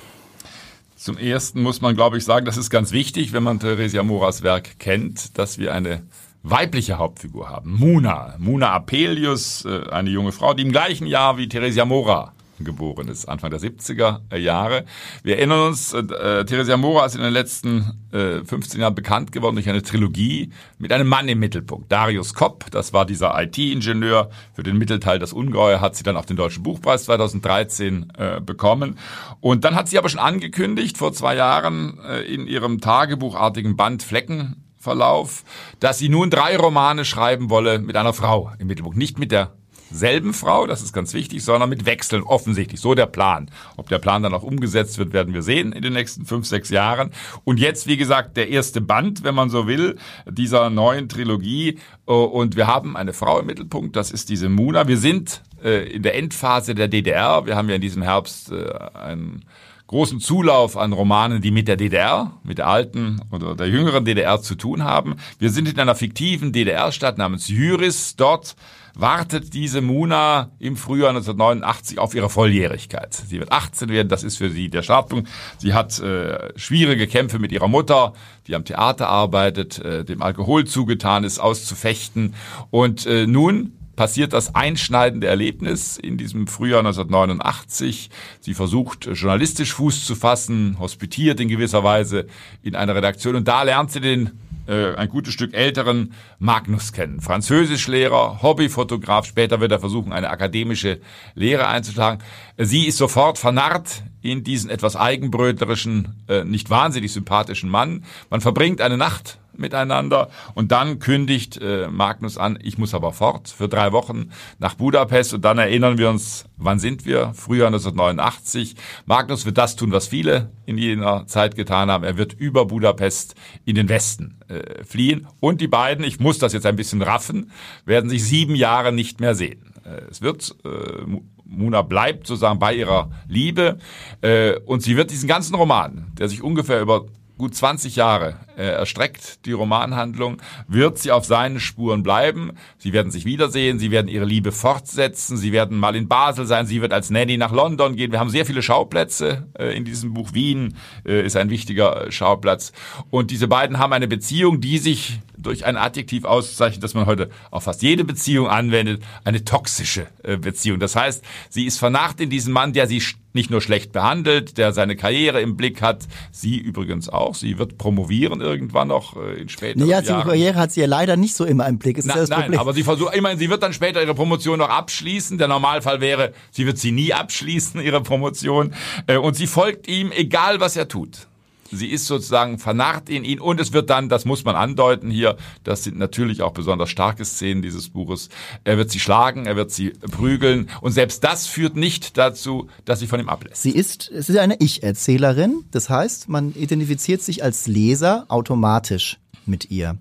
Zum 0.96 1.18
ersten 1.18 1.62
muss 1.62 1.82
man, 1.82 1.96
glaube 1.96 2.18
ich, 2.18 2.24
sagen, 2.24 2.46
das 2.46 2.58
ist 2.58 2.70
ganz 2.70 2.92
wichtig, 2.92 3.34
wenn 3.34 3.44
man 3.44 3.60
Theresia 3.60 4.04
Moras 4.04 4.42
Werk 4.42 4.80
kennt, 4.80 5.38
dass 5.38 5.58
wir 5.58 5.74
eine 5.74 6.04
weibliche 6.44 6.98
Hauptfigur 6.98 7.50
haben. 7.50 7.78
Muna. 7.78 8.36
Muna 8.38 8.72
Apelius, 8.72 9.66
äh, 9.66 9.90
eine 9.90 10.10
junge 10.10 10.32
Frau, 10.32 10.54
die 10.54 10.64
im 10.64 10.72
gleichen 10.72 11.08
Jahr 11.08 11.38
wie 11.38 11.48
Theresia 11.48 11.86
Mora 11.86 12.34
geboren 12.64 13.08
ist, 13.08 13.26
Anfang 13.26 13.50
der 13.50 13.60
70er 13.60 14.36
Jahre. 14.36 14.86
Wir 15.24 15.38
erinnern 15.38 15.68
uns, 15.68 15.94
äh, 15.94 16.00
äh, 16.00 16.46
Theresia 16.46 16.78
Mora 16.78 17.06
ist 17.06 17.16
in 17.16 17.22
den 17.22 17.34
letzten 17.34 18.04
äh, 18.12 18.44
15 18.44 18.82
Jahren 18.82 18.96
bekannt 18.96 19.32
geworden 19.32 19.56
durch 19.56 19.70
eine 19.70 19.82
Trilogie 19.82 20.52
mit 20.78 20.92
einem 20.92 21.08
Mann 21.08 21.28
im 21.28 21.40
Mittelpunkt. 21.40 21.92
Darius 21.92 22.34
Kopp, 22.34 22.70
das 22.72 22.94
war 22.94 23.06
dieser 23.06 23.40
IT-Ingenieur 23.42 24.30
für 24.54 24.64
den 24.64 24.78
Mittelteil 24.78 25.20
Das 25.20 25.34
Ungeheuer, 25.34 25.82
hat 25.82 25.96
sie 25.96 26.04
dann 26.04 26.18
auch 26.18 26.26
den 26.26 26.38
Deutschen 26.38 26.64
Buchpreis 26.64 27.06
2013 27.06 28.14
äh, 28.18 28.42
bekommen. 28.42 28.98
Und 29.40 29.66
dann 29.66 29.76
hat 29.76 29.88
sie 29.90 29.98
aber 29.98 30.10
schon 30.10 30.20
angekündigt, 30.20 30.98
vor 30.98 31.14
zwei 31.14 31.36
Jahren 31.36 32.00
äh, 32.08 32.22
in 32.22 32.48
ihrem 32.48 32.82
tagebuchartigen 32.82 33.76
Band 33.76 34.04
Fleckenverlauf, 34.04 35.44
dass 35.80 35.98
sie 35.98 36.10
nun 36.10 36.30
drei 36.30 36.58
Romane 36.58 37.06
schreiben 37.06 37.50
wolle 37.50 37.80
mit 37.80 37.96
einer 37.96 38.14
Frau 38.14 38.52
im 38.60 38.68
Mittelpunkt. 38.68 38.98
Nicht 38.98 39.20
mit 39.20 39.32
der 39.32 39.54
selben 39.94 40.34
Frau, 40.34 40.68
das 40.68 40.82
ist 40.82 40.94
ganz 40.94 41.14
wichtig, 41.14 41.44
sondern 41.44 41.70
mit 41.70 41.86
Wechseln 41.86 42.24
offensichtlich. 42.24 42.82
So 42.82 42.96
der 42.96 43.06
Plan. 43.06 43.50
Ob 43.78 43.90
der 43.90 44.00
Plan 44.00 44.24
dann 44.24 44.34
auch 44.34 44.44
umgesetzt 44.44 44.98
wird, 44.98 45.14
werden 45.14 45.34
wir 45.34 45.42
sehen 45.42 45.72
in 45.72 45.82
den 45.82 45.94
nächsten 45.94 46.26
fünf, 46.26 46.48
sechs 46.48 46.70
Jahren. 46.70 47.12
Und 47.44 47.60
jetzt, 47.60 47.88
wie 47.88 47.98
gesagt, 47.98 48.38
der 48.38 48.50
erste 48.50 48.82
Band, 48.82 49.24
wenn 49.24 49.36
man 49.36 49.50
so 49.50 49.68
will, 49.68 49.98
dieser 50.30 50.70
neuen 50.70 51.10
Trilogie. 51.10 51.80
Und 52.06 52.56
wir 52.56 52.68
haben 52.68 52.98
eine 52.98 53.14
Frau 53.14 53.40
im 53.40 53.46
Mittelpunkt, 53.46 53.96
das 53.96 54.12
ist 54.12 54.30
diese 54.30 54.50
Muna. 54.50 54.88
Wir 54.88 54.98
sind 54.98 55.42
äh, 55.64 55.88
in 55.90 56.04
der 56.04 56.16
Endphase 56.16 56.76
der 56.76 56.88
DDR. 56.88 57.46
Wir 57.46 57.56
haben 57.56 57.70
ja 57.70 57.76
in 57.76 57.82
diesem 57.82 58.02
Herbst 58.02 58.52
äh, 58.52 58.70
einen 58.94 59.46
großen 59.88 60.20
Zulauf 60.20 60.76
an 60.76 60.92
Romanen, 60.92 61.42
die 61.42 61.52
mit 61.52 61.68
der 61.68 61.78
DDR, 61.78 62.32
mit 62.44 62.58
der 62.58 62.68
alten 62.68 63.22
oder 63.32 63.56
der 63.56 63.68
jüngeren 63.68 64.06
DDR 64.06 64.42
zu 64.42 64.56
tun 64.56 64.84
haben. 64.84 65.18
Wir 65.40 65.52
sind 65.52 65.70
in 65.70 65.80
einer 65.80 65.96
fiktiven 65.96 66.52
DDR-Stadt 66.52 67.18
namens 67.18 67.48
Jüris. 67.48 68.16
Dort 68.16 68.56
wartet 68.96 69.54
diese 69.54 69.82
Muna 69.82 70.52
im 70.60 70.78
Frühjahr 70.78 71.10
1989 71.10 72.00
auf 72.00 72.14
ihre 72.14 72.30
Volljährigkeit. 72.30 73.14
Sie 73.14 73.40
wird 73.40 73.52
18 73.52 73.90
werden, 73.90 74.10
das 74.10 74.24
ist 74.24 74.38
für 74.38 74.50
sie 74.50 74.70
der 74.70 74.84
Startpunkt. 74.84 75.30
Sie 75.58 75.74
hat 75.74 76.00
äh, 76.00 76.58
schwierige 76.58 77.08
Kämpfe 77.08 77.40
mit 77.40 77.52
ihrer 77.52 77.68
Mutter, 77.68 78.14
die 78.48 78.56
am 78.56 78.66
Theater 78.66 79.10
arbeitet, 79.10 79.80
äh, 79.80 80.06
dem 80.06 80.22
Alkohol 80.22 80.66
zugetan 80.66 81.24
ist, 81.24 81.40
auszufechten. 81.40 82.36
Und 82.70 83.06
äh, 83.06 83.26
nun 83.26 83.74
passiert 83.96 84.34
das 84.34 84.56
einschneidende 84.56 85.28
Erlebnis 85.28 85.98
in 85.98 86.18
diesem 86.18 86.48
Frühjahr 86.48 86.80
1989. 86.80 88.10
Sie 88.40 88.54
versucht 88.54 89.06
journalistisch 89.06 89.74
Fuß 89.74 90.06
zu 90.06 90.16
fassen, 90.16 90.78
hospitiert 90.80 91.40
in 91.40 91.48
gewisser 91.48 91.84
Weise 91.84 92.28
in 92.62 92.76
einer 92.76 92.96
Redaktion 92.96 93.36
und 93.36 93.48
da 93.48 93.64
lernt 93.64 93.92
sie 93.92 94.02
den 94.02 94.32
äh, 94.68 94.96
ein 94.96 95.10
gutes 95.10 95.34
Stück 95.34 95.54
älteren 95.54 96.14
Magnus 96.40 96.94
kennen. 96.94 97.22
Französischlehrer, 97.22 98.42
Hobbyfotograf, 98.42 99.26
später 99.26 99.60
wird 99.60 99.72
er 99.72 99.80
versuchen, 99.80 100.14
eine 100.14 100.30
akademische 100.30 101.00
Lehre 101.36 101.68
einzuschlagen. 101.68 102.24
Sie 102.58 102.88
ist 102.88 102.98
sofort 102.98 103.38
vernarrt 103.38 104.04
in 104.22 104.44
diesen 104.44 104.70
etwas 104.70 104.96
eigenbrötlerischen, 104.96 106.24
äh, 106.28 106.44
nicht 106.44 106.70
wahnsinnig 106.70 107.12
sympathischen 107.12 107.70
Mann. 107.70 108.06
Man 108.30 108.42
verbringt 108.42 108.82
eine 108.82 108.98
Nacht 108.98 109.40
miteinander 109.58 110.30
und 110.54 110.72
dann 110.72 111.00
kündigt 111.00 111.60
äh, 111.62 111.88
Magnus 111.88 112.38
an, 112.38 112.58
ich 112.62 112.78
muss 112.78 112.94
aber 112.94 113.12
fort 113.12 113.50
für 113.50 113.68
drei 113.68 113.92
Wochen 113.92 114.30
nach 114.60 114.76
Budapest 114.76 115.34
und 115.34 115.46
dann 115.46 115.58
erinnern 115.58 115.98
wir 115.98 116.10
uns, 116.10 116.46
wann 116.58 116.80
sind 116.80 117.06
wir? 117.06 117.34
Frühjahr 117.34 117.68
1989. 117.68 118.76
Magnus 119.06 119.46
wird 119.46 119.58
das 119.58 119.76
tun, 119.76 119.92
was 119.92 120.08
viele 120.08 120.52
in 120.66 120.78
jener 120.78 121.28
Zeit 121.28 121.56
getan 121.56 121.92
haben. 121.92 122.04
Er 122.04 122.18
wird 122.18 122.34
über 122.34 122.66
Budapest 122.66 123.36
in 123.66 123.76
den 123.76 123.90
Westen 123.90 124.40
äh, 124.48 124.84
fliehen 124.84 125.28
und 125.40 125.62
die 125.62 125.68
beiden, 125.68 126.04
ich 126.06 126.20
muss 126.20 126.40
das 126.40 126.54
jetzt 126.54 126.66
ein 126.66 126.76
bisschen 126.76 127.02
raffen, 127.02 127.52
werden 127.86 128.10
sich 128.10 128.24
sieben 128.24 128.56
Jahre 128.56 128.92
nicht 128.92 129.20
mehr 129.20 129.36
sehen. 129.36 129.74
Äh, 129.86 130.10
es 130.10 130.22
wird 130.22 130.56
äh, 130.66 131.20
Muna 131.46 131.82
bleibt 131.82 132.28
sozusagen 132.28 132.60
bei 132.60 132.74
ihrer 132.74 133.12
Liebe 133.28 133.78
äh, 134.22 134.58
und 134.66 134.82
sie 134.82 134.98
wird 134.98 135.12
diesen 135.12 135.28
ganzen 135.28 135.56
Roman, 135.56 136.12
der 136.18 136.28
sich 136.28 136.42
ungefähr 136.42 136.82
über 136.82 137.06
gut 137.44 137.56
20 137.56 137.98
Jahre 137.98 138.36
äh, 138.56 138.64
erstreckt, 138.64 139.46
die 139.46 139.52
Romanhandlung, 139.52 140.38
wird 140.70 140.98
sie 140.98 141.12
auf 141.12 141.26
seinen 141.26 141.60
Spuren 141.60 142.02
bleiben. 142.02 142.54
Sie 142.78 142.94
werden 142.94 143.12
sich 143.12 143.26
wiedersehen, 143.26 143.80
sie 143.80 143.92
werden 143.92 144.08
ihre 144.08 144.24
Liebe 144.24 144.54
fortsetzen, 144.54 145.36
sie 145.36 145.52
werden 145.52 145.78
mal 145.78 145.94
in 145.98 146.08
Basel 146.08 146.46
sein, 146.46 146.68
sie 146.68 146.82
wird 146.82 146.94
als 146.94 147.10
Nanny 147.10 147.36
nach 147.36 147.52
London 147.52 147.98
gehen. 147.98 148.14
Wir 148.14 148.22
haben 148.22 148.30
sehr 148.30 148.46
viele 148.46 148.62
Schauplätze 148.62 149.46
äh, 149.60 149.76
in 149.76 149.84
diesem 149.84 150.14
Buch. 150.14 150.34
Wien 150.34 150.76
äh, 151.06 151.26
ist 151.26 151.36
ein 151.36 151.50
wichtiger 151.50 152.08
äh, 152.08 152.12
Schauplatz. 152.14 152.72
Und 153.10 153.30
diese 153.30 153.50
beiden 153.50 153.78
haben 153.78 153.92
eine 153.92 154.08
Beziehung, 154.08 154.62
die 154.62 154.78
sich 154.78 155.20
durch 155.36 155.66
ein 155.66 155.76
Adjektiv 155.76 156.24
auszeichnet, 156.24 156.82
das 156.82 156.94
man 156.94 157.08
heute 157.08 157.30
auf 157.52 157.64
fast 157.64 157.82
jede 157.82 158.06
Beziehung 158.06 158.48
anwendet, 158.48 159.04
eine 159.26 159.44
toxische 159.44 160.08
äh, 160.24 160.38
Beziehung. 160.38 160.80
Das 160.80 160.96
heißt, 160.96 161.26
sie 161.50 161.66
ist 161.66 161.78
vernarrt 161.78 162.22
in 162.22 162.30
diesen 162.30 162.54
Mann, 162.54 162.72
der 162.72 162.88
sie 162.88 163.02
nicht 163.34 163.50
nur 163.50 163.62
schlecht 163.62 163.92
behandelt, 163.92 164.58
der 164.58 164.74
seine 164.74 164.96
Karriere 164.96 165.42
im 165.42 165.58
Blick 165.58 165.82
hat, 165.82 166.08
sie 166.32 166.58
übrigens 166.58 167.10
auch. 167.10 167.36
Sie 167.36 167.58
wird 167.58 167.78
promovieren 167.78 168.42
irgendwann 168.42 168.88
noch 168.88 169.18
äh, 169.18 169.42
in 169.42 169.50
späteren 169.50 169.88
naja, 169.88 170.02
Jahren. 170.02 170.06
Ja, 170.06 170.18
die 170.22 170.30
Karriere 170.30 170.56
hat 170.60 170.72
sie 170.72 170.82
ja 170.82 170.88
leider 170.88 171.18
nicht 171.18 171.36
so 171.36 171.46
immer 171.46 171.68
im 171.68 171.80
Blick. 171.80 171.98
Ist 171.98 172.06
Na, 172.06 172.16
das 172.16 172.30
nein, 172.30 172.42
Problem. 172.42 172.60
aber 172.60 172.74
sie 172.74 172.84
versucht, 172.84 173.16
ich 173.16 173.22
meine, 173.22 173.40
sie 173.40 173.50
wird 173.50 173.64
dann 173.64 173.74
später 173.74 174.02
ihre 174.02 174.16
Promotion 174.16 174.60
noch 174.60 174.70
abschließen. 174.70 175.38
Der 175.38 175.48
Normalfall 175.48 176.02
wäre, 176.02 176.34
sie 176.52 176.66
wird 176.66 176.78
sie 176.78 176.92
nie 176.92 177.14
abschließen, 177.14 177.82
ihre 177.82 178.02
Promotion. 178.02 178.74
Äh, 179.08 179.18
und 179.18 179.36
sie 179.36 179.48
folgt 179.48 179.88
ihm, 179.88 180.12
egal 180.12 180.60
was 180.60 180.76
er 180.76 180.88
tut. 180.88 181.28
Sie 181.72 181.88
ist 181.88 182.06
sozusagen 182.06 182.60
vernarrt 182.60 183.10
in 183.10 183.24
ihn 183.24 183.40
und 183.40 183.60
es 183.60 183.74
wird 183.74 183.90
dann, 183.90 184.10
das 184.10 184.26
muss 184.26 184.44
man 184.44 184.56
andeuten 184.56 185.10
hier, 185.10 185.38
das 185.64 185.84
sind 185.84 185.98
natürlich 185.98 186.42
auch 186.42 186.52
besonders 186.52 186.90
starke 186.90 187.26
Szenen 187.26 187.62
dieses 187.62 187.90
Buches. 187.90 188.30
Er 188.64 188.78
wird 188.78 188.92
sie 188.92 189.00
schlagen, 189.00 189.46
er 189.46 189.56
wird 189.56 189.72
sie 189.72 189.90
prügeln 190.12 190.70
und 190.82 190.92
selbst 190.92 191.24
das 191.24 191.48
führt 191.48 191.76
nicht 191.76 192.18
dazu, 192.18 192.68
dass 192.86 193.00
sie 193.00 193.08
von 193.08 193.20
ihm 193.20 193.30
ablässt. 193.30 193.62
Sie 193.62 193.72
ist, 193.72 194.12
es 194.12 194.30
ist 194.30 194.38
eine 194.38 194.58
Ich-Erzählerin, 194.60 195.66
das 195.72 195.90
heißt, 195.90 196.30
man 196.30 196.54
identifiziert 196.54 197.22
sich 197.22 197.44
als 197.44 197.68
Leser 197.68 198.26
automatisch 198.28 199.20
mit 199.46 199.72
ihr 199.72 199.98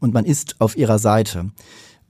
und 0.00 0.12
man 0.12 0.24
ist 0.24 0.56
auf 0.60 0.76
ihrer 0.76 0.98
Seite. 0.98 1.50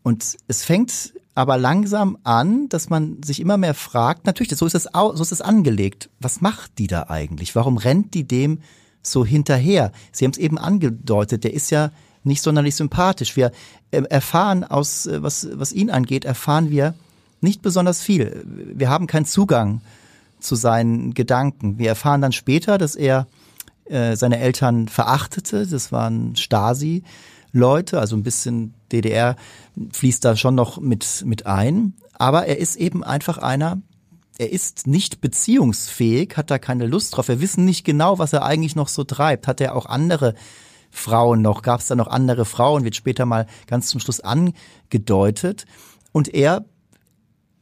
Und 0.03 0.37
es 0.49 0.65
fängt 0.65 1.15
aber 1.35 1.57
langsam 1.57 2.19
an, 2.25 2.69
dass 2.69 2.91
man 2.91 3.23
sich 3.23 3.41
immer 3.41 3.57
mehr 3.57 3.75
fragt, 3.75 4.27
natürlich, 4.27 4.55
so 4.57 4.67
ist 4.67 4.75
es, 4.75 4.85
so 4.93 5.45
angelegt. 5.45 6.11
Was 6.21 6.41
macht 6.41 6.79
die 6.79 6.87
da 6.87 7.05
eigentlich? 7.09 7.55
Warum 7.55 7.79
rennt 7.79 8.15
die 8.15 8.25
dem 8.25 8.61
so 9.03 9.25
hinterher. 9.25 9.93
Sie 10.13 10.25
haben 10.25 10.33
es 10.33 10.39
eben 10.39 10.59
angedeutet, 10.59 11.45
der 11.45 11.55
ist 11.55 11.71
ja 11.71 11.91
nicht 12.25 12.43
sonderlich 12.43 12.77
sympathisch. 12.77 13.37
Wir 13.37 13.53
äh, 13.91 14.03
erfahren 14.03 14.65
aus, 14.65 15.07
äh, 15.07 15.23
was, 15.23 15.49
was 15.53 15.73
ihn 15.73 15.91
angeht, 15.91 16.25
erfahren 16.25 16.71
wir 16.71 16.95
nicht 17.41 17.63
besonders 17.63 18.01
viel. 18.01 18.45
Wir 18.47 18.89
haben 18.89 19.07
keinen 19.07 19.27
Zugang 19.27 19.81
zu 20.39 20.55
seinen 20.55 21.15
Gedanken. 21.15 21.79
Wir 21.79 21.89
erfahren 21.89 22.21
dann 22.21 22.33
später, 22.33 22.79
dass 22.79 22.95
er 22.95 23.27
äh, 23.87 24.17
seine 24.17 24.39
Eltern 24.39 24.89
verachtete. 24.89 25.67
Das 25.67 25.91
waren 25.91 26.37
Stasi-Leute, 26.37 27.99
also 27.99 28.17
ein 28.17 28.23
bisschen 28.23 28.75
DDR 28.93 29.37
fließt 29.93 30.25
da 30.25 30.37
schon 30.37 30.55
noch 30.55 30.81
mit, 30.81 31.25
mit 31.27 31.47
ein. 31.47 31.95
Aber 32.15 32.47
er 32.47 32.59
ist 32.59 32.77
eben 32.77 33.03
einfach 33.03 33.39
einer, 33.39 33.81
er 34.39 34.51
ist 34.51 34.87
nicht 34.87 35.21
beziehungsfähig, 35.21 36.37
hat 36.37 36.51
da 36.51 36.59
keine 36.59 36.87
Lust 36.87 37.17
drauf. 37.17 37.29
Wir 37.29 37.41
wissen 37.41 37.65
nicht 37.65 37.85
genau, 37.85 38.19
was 38.19 38.33
er 38.33 38.45
eigentlich 38.45 38.77
noch 38.77 38.89
so 38.89 39.05
treibt. 39.05 39.47
Hat 39.47 39.61
er 39.61 39.75
auch 39.77 39.87
andere 39.87 40.35
Frauen 40.91 41.43
noch? 41.43 41.63
Gab 41.63 41.81
es 41.81 41.87
da 41.87 41.95
noch 41.95 42.09
andere 42.09 42.45
Frauen? 42.45 42.85
Wird 42.85 42.97
später 42.97 43.27
mal 43.27 43.47
ganz 43.67 43.89
zum 43.89 44.01
Schluss 44.01 44.21
angedeutet. 44.21 45.67
Und 46.13 46.33
er 46.35 46.65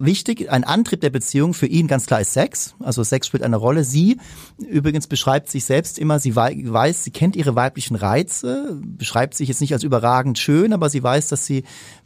wichtig, 0.01 0.51
ein 0.51 0.65
Antrieb 0.65 1.01
der 1.01 1.11
Beziehung 1.11 1.55
für 1.55 1.67
ihn 1.67 1.87
ganz 1.87 2.07
klar 2.07 2.21
ist 2.21 2.33
Sex. 2.33 2.75
Also 2.81 3.05
Sex 3.05 3.27
spielt 3.27 3.43
eine 3.43 3.57
Rolle. 3.57 3.85
Sie 3.85 4.17
übrigens 4.59 5.07
beschreibt 5.07 5.51
sich 5.51 5.65
selbst 5.65 5.99
immer, 5.99 6.19
sie 6.19 6.35
weiß, 6.35 7.05
sie 7.05 7.11
kennt 7.11 7.37
ihre 7.37 7.55
weiblichen 7.55 7.95
Reize, 7.95 8.81
beschreibt 8.83 9.35
sich 9.35 9.49
jetzt 9.49 9.61
nicht 9.61 9.73
als 9.73 9.83
überragend 9.83 10.39
schön, 10.39 10.73
aber 10.73 10.89
sie 10.89 11.03
weiß, 11.03 11.29
dass 11.29 11.47
sie 11.47 11.65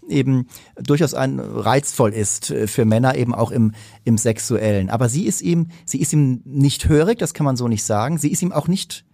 eben 0.09 0.49
durchaus 0.77 1.15
ein 1.15 1.39
reizvoll 1.41 2.13
ist 2.13 2.53
für 2.67 2.85
Männer 2.85 3.15
eben 3.15 3.35
auch 3.35 3.51
im 3.51 3.73
im 4.05 4.19
sexuellen. 4.19 4.91
Aber 4.91 5.09
sie 5.09 5.25
ist 5.25 5.41
ihm, 5.41 5.69
sie 5.87 6.01
ist 6.01 6.13
ihm 6.13 6.43
nicht 6.45 6.89
hörig, 6.89 7.19
das 7.19 7.33
kann 7.33 7.47
man 7.47 7.57
so 7.57 7.69
nicht 7.69 7.85
sagen. 7.85 8.19
Sie 8.19 8.31
ist 8.31 8.43
ihm 8.43 8.53
auch 8.53 8.69
nicht 8.69 9.05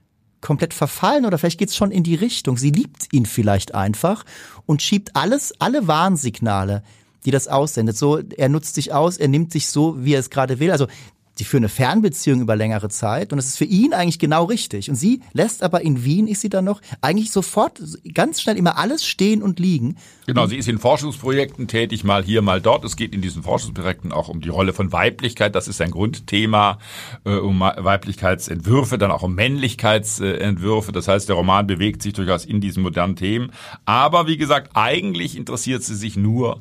komplett 0.41 0.75
verfallen 0.75 1.27
oder 1.27 1.39
vielleicht 1.39 1.59
geht's 1.59 1.77
schon 1.77 1.91
in 1.91 2.03
die 2.03 2.15
Richtung. 2.15 2.57
Sie 2.57 2.71
liebt 2.71 3.13
ihn 3.13 3.27
vielleicht 3.27 3.75
einfach 3.75 4.25
und 4.67 4.83
schiebt 4.83 5.15
alles, 5.15 5.53
alle 5.59 5.87
Warnsignale 5.87 6.83
die 7.25 7.31
das 7.31 7.49
aussendet. 7.49 7.97
So, 7.97 8.19
er 8.19 8.49
nutzt 8.49 8.75
sich 8.75 8.93
aus, 8.93 9.17
er 9.17 9.29
nimmt 9.29 9.53
sich 9.53 9.69
so, 9.69 10.05
wie 10.05 10.15
er 10.15 10.21
es 10.21 10.31
gerade 10.31 10.59
will. 10.61 10.71
Also 10.71 10.87
die 11.41 11.45
führen 11.45 11.63
eine 11.63 11.71
Fernbeziehung 11.71 12.43
über 12.43 12.55
längere 12.55 12.91
Zeit 12.91 13.33
und 13.33 13.39
das 13.39 13.47
ist 13.47 13.57
für 13.57 13.65
ihn 13.65 13.95
eigentlich 13.95 14.19
genau 14.19 14.45
richtig. 14.45 14.91
Und 14.91 14.97
sie 14.97 15.21
lässt 15.33 15.63
aber 15.63 15.81
in 15.81 16.05
Wien, 16.05 16.27
ist 16.27 16.43
sie 16.43 16.51
dann 16.51 16.67
noch, 16.67 16.83
eigentlich 17.01 17.33
sofort 17.33 17.81
ganz 18.13 18.43
schnell 18.43 18.59
immer 18.59 18.77
alles 18.77 19.07
stehen 19.07 19.43
und 19.43 19.59
liegen. 19.59 19.97
Genau, 20.27 20.47
sie 20.47 20.57
ist 20.57 20.69
in 20.69 20.79
Forschungsprojekten 20.79 21.67
tätig, 21.67 22.05
mal 22.05 22.23
hier, 22.23 22.43
mal 22.43 22.61
dort. 22.61 22.85
Es 22.85 22.95
geht 22.95 23.15
in 23.15 23.23
diesen 23.23 23.43
Forschungsprojekten 23.43 24.13
auch 24.13 24.29
um 24.29 24.43
die 24.43 24.51
Rolle 24.51 24.75
von 24.75 24.93
Weiblichkeit, 24.93 25.55
das 25.55 25.67
ist 25.67 25.81
ein 25.81 25.93
Grundthema, 25.93 26.79
äh, 27.25 27.37
um 27.37 27.61
Weiblichkeitsentwürfe, 27.61 28.99
dann 28.99 29.11
auch 29.11 29.23
um 29.23 29.35
Männlichkeitsentwürfe. 29.35 30.93
Das 30.93 31.09
heißt, 31.09 31.29
der 31.29 31.37
Roman 31.37 31.67
bewegt 31.67 32.03
sich 32.03 32.13
durchaus 32.13 32.45
in 32.45 32.61
diesen 32.61 32.83
modernen 32.83 33.17
Themen. 33.17 33.53
Aber 33.87 34.27
wie 34.27 34.37
gesagt, 34.37 34.73
eigentlich 34.75 35.37
interessiert 35.37 35.83
sie 35.83 35.95
sich 35.95 36.17
nur 36.17 36.61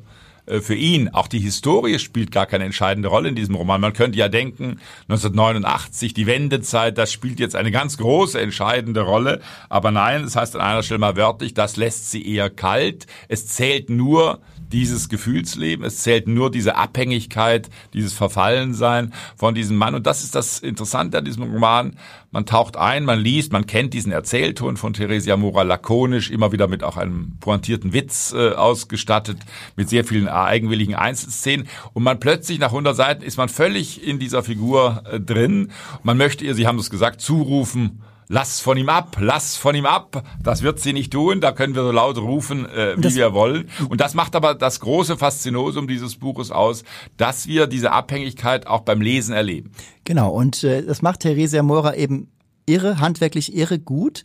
für 0.61 0.75
ihn. 0.75 1.09
Auch 1.09 1.27
die 1.27 1.39
Historie 1.39 1.99
spielt 1.99 2.31
gar 2.31 2.45
keine 2.45 2.65
entscheidende 2.65 3.09
Rolle 3.09 3.29
in 3.29 3.35
diesem 3.35 3.55
Roman. 3.55 3.81
Man 3.81 3.93
könnte 3.93 4.17
ja 4.17 4.27
denken, 4.27 4.79
1989, 5.07 6.13
die 6.13 6.27
Wendezeit, 6.27 6.97
das 6.97 7.11
spielt 7.11 7.39
jetzt 7.39 7.55
eine 7.55 7.71
ganz 7.71 7.97
große, 7.97 8.39
entscheidende 8.39 9.01
Rolle. 9.01 9.41
Aber 9.69 9.91
nein, 9.91 10.23
das 10.23 10.35
heißt 10.35 10.55
an 10.55 10.61
einer 10.61 10.83
Stelle 10.83 10.99
mal 10.99 11.15
wörtlich, 11.15 11.53
das 11.53 11.77
lässt 11.77 12.11
sie 12.11 12.27
eher 12.27 12.49
kalt. 12.49 13.07
Es 13.27 13.47
zählt 13.47 13.89
nur 13.89 14.39
dieses 14.71 15.09
Gefühlsleben, 15.09 15.85
es 15.85 15.99
zählt 15.99 16.27
nur 16.27 16.51
diese 16.51 16.75
Abhängigkeit, 16.75 17.69
dieses 17.93 18.13
Verfallensein 18.13 19.13
von 19.35 19.55
diesem 19.55 19.77
Mann. 19.77 19.95
Und 19.95 20.05
das 20.05 20.23
ist 20.23 20.35
das 20.35 20.59
Interessante 20.59 21.17
an 21.17 21.25
diesem 21.25 21.43
Roman. 21.43 21.97
Man 22.31 22.45
taucht 22.45 22.77
ein, 22.77 23.05
man 23.05 23.19
liest, 23.19 23.51
man 23.51 23.65
kennt 23.65 23.93
diesen 23.93 24.11
Erzählton 24.11 24.77
von 24.77 24.93
Theresia 24.93 25.35
Mora 25.35 25.63
lakonisch, 25.63 26.29
immer 26.29 26.51
wieder 26.51 26.67
mit 26.67 26.83
auch 26.83 26.97
einem 26.97 27.37
pointierten 27.39 27.93
Witz 27.93 28.33
äh, 28.33 28.51
ausgestattet, 28.51 29.37
mit 29.75 29.89
sehr 29.89 30.05
vielen 30.05 30.27
eigenwilligen 30.45 30.95
Einzelszenen. 30.95 31.67
Und 31.93 32.03
man 32.03 32.19
plötzlich 32.19 32.59
nach 32.59 32.69
100 32.69 32.95
Seiten 32.95 33.23
ist 33.23 33.37
man 33.37 33.49
völlig 33.49 34.05
in 34.05 34.19
dieser 34.19 34.43
Figur 34.43 35.03
äh, 35.11 35.19
drin. 35.19 35.71
Man 36.03 36.17
möchte 36.17 36.45
ihr, 36.45 36.55
Sie 36.55 36.67
haben 36.67 36.79
es 36.79 36.89
gesagt, 36.89 37.21
zurufen, 37.21 38.01
lass 38.29 38.61
von 38.61 38.77
ihm 38.77 38.87
ab, 38.87 39.17
lass 39.19 39.57
von 39.57 39.75
ihm 39.75 39.85
ab. 39.85 40.23
Das 40.41 40.61
wird 40.61 40.79
sie 40.79 40.93
nicht 40.93 41.11
tun, 41.11 41.41
da 41.41 41.51
können 41.51 41.75
wir 41.75 41.81
so 41.81 41.91
laut 41.91 42.17
rufen, 42.17 42.65
äh, 42.69 42.95
wie 42.95 43.01
das, 43.01 43.15
wir 43.15 43.33
wollen. 43.33 43.69
Und 43.89 43.99
das 43.99 44.13
macht 44.13 44.35
aber 44.35 44.55
das 44.55 44.79
große 44.79 45.17
Faszinosum 45.17 45.87
dieses 45.87 46.15
Buches 46.15 46.51
aus, 46.51 46.83
dass 47.17 47.47
wir 47.47 47.67
diese 47.67 47.91
Abhängigkeit 47.91 48.67
auch 48.67 48.81
beim 48.81 49.01
Lesen 49.01 49.33
erleben. 49.33 49.71
Genau, 50.05 50.29
und 50.31 50.63
äh, 50.63 50.85
das 50.85 51.01
macht 51.01 51.21
Theresia 51.21 51.63
Mora 51.63 51.95
eben 51.95 52.31
irre, 52.65 52.99
handwerklich 52.99 53.55
irre 53.55 53.79
gut. 53.79 54.23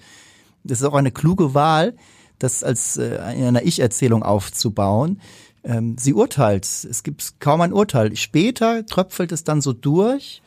Das 0.62 0.80
ist 0.80 0.86
auch 0.86 0.94
eine 0.94 1.10
kluge 1.10 1.54
Wahl, 1.54 1.96
das 2.38 2.62
als 2.62 2.96
äh, 2.98 3.16
in 3.34 3.44
einer 3.44 3.62
Ich-Erzählung 3.62 4.22
aufzubauen. 4.22 5.20
Ähm, 5.64 5.96
sie 5.98 6.12
urteilt, 6.12 6.64
es 6.64 7.02
gibt 7.02 7.40
kaum 7.40 7.60
ein 7.60 7.72
Urteil. 7.72 8.14
Später 8.16 8.84
tröpfelt 8.86 9.32
es 9.32 9.44
dann 9.44 9.60
so 9.60 9.72
durch. 9.72 10.42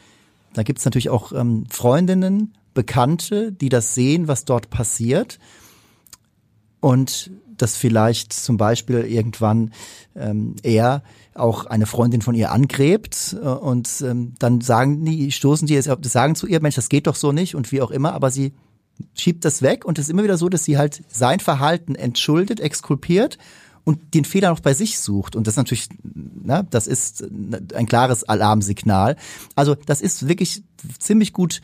Da 0.54 0.64
gibt 0.64 0.80
es 0.80 0.86
natürlich 0.86 1.10
auch 1.10 1.32
ähm, 1.32 1.66
Freundinnen, 1.70 2.54
Bekannte, 2.74 3.52
die 3.52 3.70
das 3.70 3.96
sehen, 3.96 4.28
was 4.28 4.46
dort 4.46 4.70
passiert 4.70 5.40
und 6.80 7.32
dass 7.58 7.76
vielleicht 7.76 8.34
zum 8.34 8.58
Beispiel 8.58 9.00
irgendwann 9.00 9.74
ähm, 10.16 10.56
er 10.62 11.02
auch 11.34 11.66
eine 11.66 11.88
Freundin 11.88 12.22
von 12.22 12.36
ihr 12.36 12.52
angräbt 12.52 13.36
äh, 13.42 13.48
und 13.48 13.90
ähm, 14.02 14.34
dann 14.38 14.62
sagen 14.62 15.04
die, 15.04 15.32
stoßen 15.32 15.68
die, 15.68 15.82
sagen 15.82 16.36
zu 16.36 16.46
ihr, 16.46 16.62
Mensch, 16.62 16.76
das 16.76 16.90
geht 16.90 17.08
doch 17.08 17.16
so 17.16 17.32
nicht 17.32 17.56
und 17.56 17.72
wie 17.72 17.82
auch 17.82 17.92
immer, 17.92 18.14
aber 18.14 18.30
sie 18.30 18.54
schiebt 19.16 19.46
das 19.46 19.62
weg 19.62 19.86
und 19.86 19.98
es 19.98 20.06
ist 20.06 20.10
immer 20.10 20.24
wieder 20.24 20.38
so, 20.38 20.50
dass 20.50 20.64
sie 20.64 20.78
halt 20.78 21.04
sein 21.08 21.40
Verhalten 21.40 21.96
entschuldet, 21.96 22.60
exkulpiert 22.60 23.38
und 23.88 24.14
den 24.14 24.26
Fehler 24.26 24.50
noch 24.50 24.60
bei 24.60 24.74
sich 24.74 25.00
sucht. 25.00 25.38
Und 25.38 25.48
das 25.48 25.54
ist 25.54 25.58
natürlich, 25.58 25.88
na, 26.04 26.62
das 26.62 26.88
ist 26.88 27.24
ein 27.74 27.86
klares 27.86 28.26
Alarmsignal. 28.26 29.16
Also 29.56 29.76
das 29.76 30.02
ist 30.02 30.28
wirklich 30.28 30.62
ziemlich 31.00 31.32
gut 31.32 31.62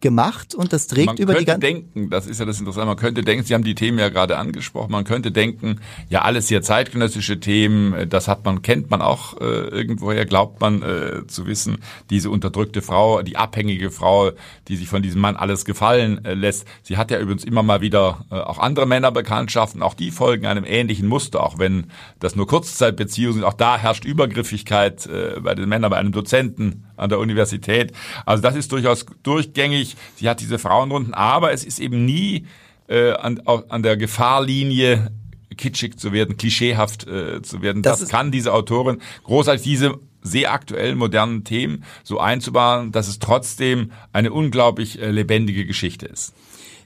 gemacht 0.00 0.54
und 0.54 0.72
das 0.72 0.86
trägt 0.86 1.06
man 1.06 1.16
über 1.16 1.34
die 1.34 1.44
ganze. 1.44 1.52
Man 1.52 1.60
könnte 1.60 1.92
denken, 1.92 2.10
das 2.10 2.26
ist 2.26 2.38
ja 2.38 2.46
das 2.46 2.58
Interessante, 2.58 2.86
man 2.86 2.96
könnte 2.96 3.22
denken, 3.22 3.44
Sie 3.44 3.54
haben 3.54 3.64
die 3.64 3.74
Themen 3.74 3.98
ja 3.98 4.08
gerade 4.08 4.36
angesprochen, 4.38 4.92
man 4.92 5.04
könnte 5.04 5.32
denken, 5.32 5.80
ja 6.08 6.22
alles 6.22 6.48
hier 6.48 6.62
zeitgenössische 6.62 7.40
Themen, 7.40 8.08
das 8.08 8.28
hat 8.28 8.44
man, 8.44 8.62
kennt 8.62 8.90
man 8.90 9.02
auch 9.02 9.40
äh, 9.40 9.44
irgendwoher, 9.44 10.24
glaubt 10.24 10.60
man 10.60 10.82
äh, 10.82 11.26
zu 11.26 11.46
wissen, 11.46 11.78
diese 12.10 12.30
unterdrückte 12.30 12.82
Frau, 12.82 13.22
die 13.22 13.36
abhängige 13.36 13.90
Frau, 13.90 14.30
die 14.68 14.76
sich 14.76 14.88
von 14.88 15.02
diesem 15.02 15.20
Mann 15.20 15.36
alles 15.36 15.64
gefallen 15.64 16.24
äh, 16.24 16.34
lässt. 16.34 16.66
Sie 16.82 16.96
hat 16.96 17.10
ja 17.10 17.18
übrigens 17.18 17.44
immer 17.44 17.62
mal 17.62 17.80
wieder 17.80 18.24
äh, 18.30 18.36
auch 18.36 18.58
andere 18.58 18.86
Männerbekanntschaften, 18.86 19.82
auch 19.82 19.94
die 19.94 20.10
folgen 20.10 20.46
einem 20.46 20.64
ähnlichen 20.64 21.08
Muster, 21.08 21.42
auch 21.42 21.58
wenn 21.58 21.88
das 22.20 22.36
nur 22.36 22.46
Kurzzeitbeziehungen 22.46 23.34
sind, 23.34 23.44
auch 23.44 23.54
da 23.54 23.78
herrscht 23.78 24.04
Übergriffigkeit 24.04 25.06
äh, 25.06 25.40
bei 25.40 25.54
den 25.54 25.68
Männern, 25.68 25.90
bei 25.90 25.96
einem 25.96 26.12
Dozenten 26.12 26.84
an 26.98 27.10
der 27.10 27.18
Universität. 27.18 27.92
Also 28.26 28.42
das 28.42 28.56
ist 28.56 28.72
durchaus 28.72 29.06
durchgängig. 29.22 29.96
Sie 30.16 30.28
hat 30.28 30.40
diese 30.40 30.58
Frauenrunden, 30.58 31.14
aber 31.14 31.52
es 31.52 31.64
ist 31.64 31.78
eben 31.78 32.04
nie 32.04 32.46
äh, 32.88 33.12
an, 33.12 33.40
an 33.46 33.82
der 33.82 33.96
Gefahrlinie 33.96 35.10
kitschig 35.56 35.98
zu 35.98 36.12
werden, 36.12 36.36
klischeehaft 36.36 37.06
äh, 37.06 37.42
zu 37.42 37.62
werden. 37.62 37.82
Das, 37.82 38.00
das 38.00 38.08
kann 38.08 38.30
diese 38.30 38.52
Autorin 38.52 39.00
großartig 39.24 39.62
diese 39.62 39.98
sehr 40.22 40.52
aktuellen, 40.52 40.98
modernen 40.98 41.44
Themen 41.44 41.84
so 42.02 42.18
einzubauen, 42.18 42.92
dass 42.92 43.08
es 43.08 43.18
trotzdem 43.18 43.92
eine 44.12 44.32
unglaublich 44.32 45.00
äh, 45.00 45.10
lebendige 45.10 45.66
Geschichte 45.66 46.06
ist. 46.06 46.32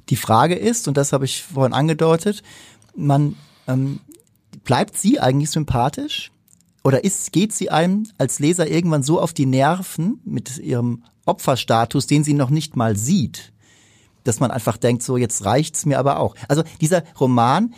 Die 0.08 0.16
Frage 0.16 0.54
ist, 0.54 0.88
und 0.88 0.96
das 0.96 1.12
habe 1.12 1.24
ich 1.24 1.42
vorhin 1.42 1.72
angedeutet, 1.72 2.42
man 2.96 3.36
ähm, 3.68 4.00
bleibt 4.64 4.96
sie 4.96 5.20
eigentlich 5.20 5.50
sympathisch? 5.50 6.30
Oder 6.84 7.04
ist, 7.04 7.32
geht 7.32 7.52
sie 7.52 7.70
einem 7.70 8.08
als 8.18 8.38
Leser 8.38 8.68
irgendwann 8.68 9.02
so 9.02 9.20
auf 9.20 9.32
die 9.32 9.46
Nerven 9.46 10.20
mit 10.24 10.58
ihrem 10.58 11.04
Opferstatus, 11.24 12.06
den 12.06 12.24
sie 12.24 12.34
noch 12.34 12.50
nicht 12.50 12.76
mal 12.76 12.96
sieht, 12.96 13.52
dass 14.24 14.40
man 14.40 14.50
einfach 14.50 14.76
denkt, 14.76 15.02
so 15.02 15.16
jetzt 15.16 15.44
reicht's 15.44 15.86
mir 15.86 15.98
aber 15.98 16.18
auch. 16.18 16.34
Also 16.48 16.62
dieser 16.80 17.04
Roman 17.18 17.74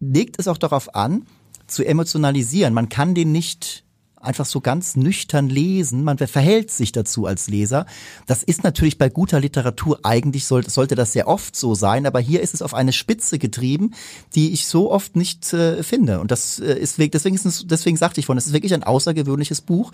legt 0.00 0.38
es 0.38 0.48
auch 0.48 0.58
darauf 0.58 0.94
an, 0.94 1.26
zu 1.66 1.84
emotionalisieren. 1.84 2.74
Man 2.74 2.88
kann 2.88 3.14
den 3.14 3.32
nicht 3.32 3.84
einfach 4.26 4.46
so 4.46 4.60
ganz 4.60 4.96
nüchtern 4.96 5.48
lesen. 5.48 6.04
Man 6.04 6.18
verhält 6.18 6.70
sich 6.70 6.92
dazu 6.92 7.26
als 7.26 7.48
Leser. 7.48 7.86
Das 8.26 8.42
ist 8.42 8.64
natürlich 8.64 8.98
bei 8.98 9.08
guter 9.08 9.40
Literatur 9.40 10.00
eigentlich 10.02 10.44
sollte, 10.44 10.70
sollte 10.70 10.94
das 10.94 11.12
sehr 11.12 11.28
oft 11.28 11.56
so 11.56 11.74
sein, 11.74 12.06
aber 12.06 12.20
hier 12.20 12.40
ist 12.40 12.54
es 12.54 12.62
auf 12.62 12.74
eine 12.74 12.92
Spitze 12.92 13.38
getrieben, 13.38 13.94
die 14.34 14.52
ich 14.52 14.66
so 14.66 14.90
oft 14.90 15.16
nicht 15.16 15.52
äh, 15.52 15.82
finde. 15.82 16.20
Und 16.20 16.30
das 16.30 16.58
äh, 16.58 16.78
ist 16.78 16.98
deswegen, 16.98 17.36
ist 17.36 17.46
es, 17.46 17.66
deswegen 17.66 17.96
sagte 17.96 18.20
ich 18.20 18.26
vorhin, 18.26 18.38
es 18.38 18.46
ist 18.46 18.52
wirklich 18.52 18.74
ein 18.74 18.82
außergewöhnliches 18.82 19.60
Buch, 19.60 19.92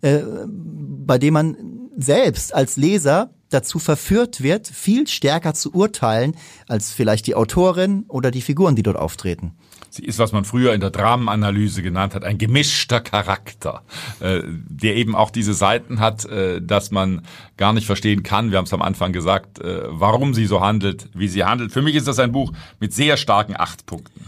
äh, 0.00 0.20
bei 0.46 1.18
dem 1.18 1.34
man 1.34 1.56
selbst 1.96 2.54
als 2.54 2.76
Leser 2.76 3.30
dazu 3.50 3.78
verführt 3.78 4.42
wird, 4.42 4.66
viel 4.66 5.06
stärker 5.06 5.54
zu 5.54 5.74
urteilen 5.74 6.34
als 6.68 6.92
vielleicht 6.92 7.26
die 7.26 7.34
Autorin 7.34 8.04
oder 8.08 8.30
die 8.30 8.40
Figuren, 8.40 8.76
die 8.76 8.82
dort 8.82 8.96
auftreten. 8.96 9.52
Sie 9.90 10.06
ist, 10.06 10.18
was 10.18 10.32
man 10.32 10.46
früher 10.46 10.72
in 10.72 10.80
der 10.80 10.88
Dramenanalyse 10.88 11.82
genannt 11.82 12.14
hat, 12.14 12.24
ein 12.24 12.38
gemischter 12.38 13.00
Charakter, 13.00 13.82
äh, 14.20 14.40
der 14.42 14.96
eben 14.96 15.14
auch 15.14 15.30
diese 15.30 15.52
Seiten 15.52 16.00
hat, 16.00 16.24
äh, 16.24 16.62
dass 16.62 16.90
man 16.90 17.20
gar 17.58 17.74
nicht 17.74 17.86
verstehen 17.86 18.22
kann. 18.22 18.50
Wir 18.50 18.56
haben 18.56 18.64
es 18.64 18.72
am 18.72 18.80
Anfang 18.80 19.12
gesagt, 19.12 19.58
äh, 19.58 19.82
warum 19.88 20.32
sie 20.32 20.46
so 20.46 20.62
handelt, 20.62 21.10
wie 21.12 21.28
sie 21.28 21.44
handelt. 21.44 21.72
Für 21.72 21.82
mich 21.82 21.94
ist 21.94 22.08
das 22.08 22.18
ein 22.18 22.32
Buch 22.32 22.54
mit 22.80 22.94
sehr 22.94 23.18
starken 23.18 23.54
acht 23.54 23.84
Punkten. 23.84 24.24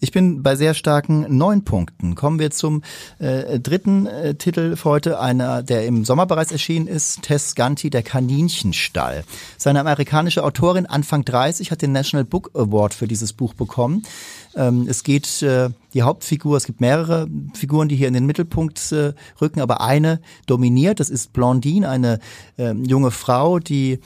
Ich 0.00 0.12
bin 0.12 0.44
bei 0.44 0.54
sehr 0.54 0.74
starken 0.74 1.26
neun 1.36 1.64
Punkten. 1.64 2.14
Kommen 2.14 2.38
wir 2.38 2.52
zum 2.52 2.82
äh, 3.18 3.58
dritten 3.58 4.06
äh, 4.06 4.36
Titel 4.36 4.76
für 4.76 4.90
heute, 4.90 5.18
einer, 5.18 5.64
der 5.64 5.86
im 5.86 6.04
Sommer 6.04 6.24
bereits 6.26 6.52
erschienen 6.52 6.86
ist, 6.86 7.22
Tess 7.22 7.56
Ganti, 7.56 7.90
der 7.90 8.04
Kaninchenstall. 8.04 9.24
Seine 9.56 9.80
amerikanische 9.80 10.44
Autorin, 10.44 10.86
Anfang 10.86 11.24
30, 11.24 11.72
hat 11.72 11.82
den 11.82 11.90
National 11.90 12.24
Book 12.24 12.52
Award 12.54 12.94
für 12.94 13.08
dieses 13.08 13.32
Buch 13.32 13.54
bekommen. 13.54 14.04
Ähm, 14.54 14.86
es 14.88 15.02
geht 15.02 15.42
äh, 15.42 15.70
die 15.94 16.02
Hauptfigur, 16.02 16.56
es 16.56 16.66
gibt 16.66 16.80
mehrere 16.80 17.26
Figuren, 17.54 17.88
die 17.88 17.96
hier 17.96 18.08
in 18.08 18.14
den 18.14 18.26
Mittelpunkt 18.26 18.92
äh, 18.92 19.14
rücken, 19.40 19.60
aber 19.60 19.80
eine 19.80 20.20
dominiert, 20.46 21.00
das 21.00 21.10
ist 21.10 21.32
Blondine, 21.32 21.88
eine 21.88 22.20
äh, 22.56 22.72
junge 22.72 23.10
Frau, 23.10 23.58
die 23.58 23.98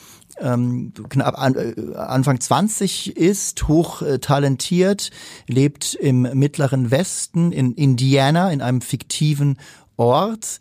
ähm, 0.42 0.92
knapp 1.09 1.38
an, 1.38 1.55
äh, 1.55 1.94
Anfang 1.96 2.40
20 2.40 3.16
ist, 3.16 3.68
hoch 3.68 4.02
äh, 4.02 4.18
talentiert, 4.18 5.11
lebt 5.46 5.94
im 5.94 6.22
mittleren 6.35 6.90
Westen 6.90 7.52
in 7.52 7.72
Indiana, 7.72 8.50
in 8.50 8.61
einem 8.61 8.81
fiktiven 8.81 9.59
Ort, 9.96 10.61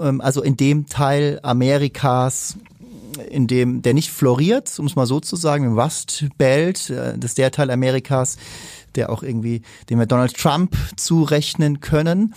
ähm, 0.00 0.20
also 0.20 0.42
in 0.42 0.56
dem 0.56 0.86
Teil 0.86 1.40
Amerikas, 1.42 2.56
in 3.30 3.46
dem, 3.46 3.82
der 3.82 3.94
nicht 3.94 4.10
floriert, 4.10 4.78
um 4.78 4.86
es 4.86 4.96
mal 4.96 5.06
so 5.06 5.20
zu 5.20 5.36
sagen, 5.36 5.64
im 5.64 5.78
Rust 5.78 6.26
Belt, 6.38 6.90
äh, 6.90 7.18
das 7.18 7.32
ist 7.32 7.38
der 7.38 7.50
Teil 7.50 7.70
Amerikas, 7.70 8.36
der 8.94 9.10
auch 9.10 9.22
irgendwie, 9.22 9.62
dem 9.88 9.98
wir 9.98 10.06
Donald 10.06 10.36
Trump 10.36 10.76
zurechnen 10.96 11.80
können. 11.80 12.34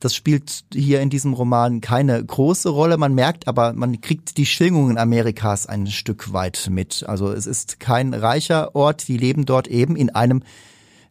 Das 0.00 0.14
spielt 0.14 0.64
hier 0.72 1.00
in 1.00 1.10
diesem 1.10 1.32
Roman 1.32 1.80
keine 1.80 2.22
große 2.24 2.68
Rolle. 2.68 2.96
Man 2.98 3.14
merkt 3.14 3.48
aber, 3.48 3.72
man 3.72 4.00
kriegt 4.00 4.36
die 4.36 4.46
Schwingungen 4.46 4.98
Amerikas 4.98 5.66
ein 5.66 5.86
Stück 5.86 6.32
weit 6.32 6.68
mit. 6.70 7.04
Also 7.06 7.32
es 7.32 7.46
ist 7.46 7.80
kein 7.80 8.14
reicher 8.14 8.74
Ort. 8.74 9.08
Die 9.08 9.16
leben 9.16 9.46
dort 9.46 9.68
eben 9.68 9.96
in 9.96 10.10
einem 10.10 10.42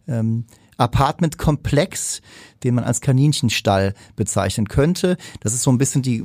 ähm, 0.08 0.46
Apartmentkomplex, 0.78 2.22
den 2.66 2.76
man 2.76 2.84
als 2.84 3.02
Kaninchenstall 3.02 3.94
bezeichnen 4.16 4.68
könnte. 4.68 5.18
Das 5.40 5.54
ist 5.54 5.62
so 5.62 5.72
ein 5.72 5.78
bisschen 5.78 6.02
die, 6.02 6.24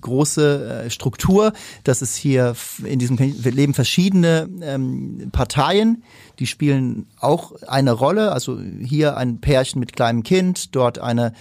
große 0.00 0.84
äh, 0.86 0.90
Struktur, 0.90 1.52
dass 1.84 2.02
es 2.02 2.16
hier 2.16 2.54
in 2.84 2.98
diesem 2.98 3.16
leben 3.16 3.74
verschiedene 3.74 4.48
ähm, 4.60 5.28
Parteien, 5.32 6.02
die 6.38 6.46
spielen 6.46 7.06
auch 7.18 7.52
eine 7.62 7.92
Rolle. 7.92 8.32
Also 8.32 8.60
hier 8.60 9.16
ein 9.16 9.40
Pärchen 9.40 9.80
mit 9.80 9.94
kleinem 9.94 10.22
Kind, 10.22 10.74
dort 10.74 10.98
eine 10.98 11.32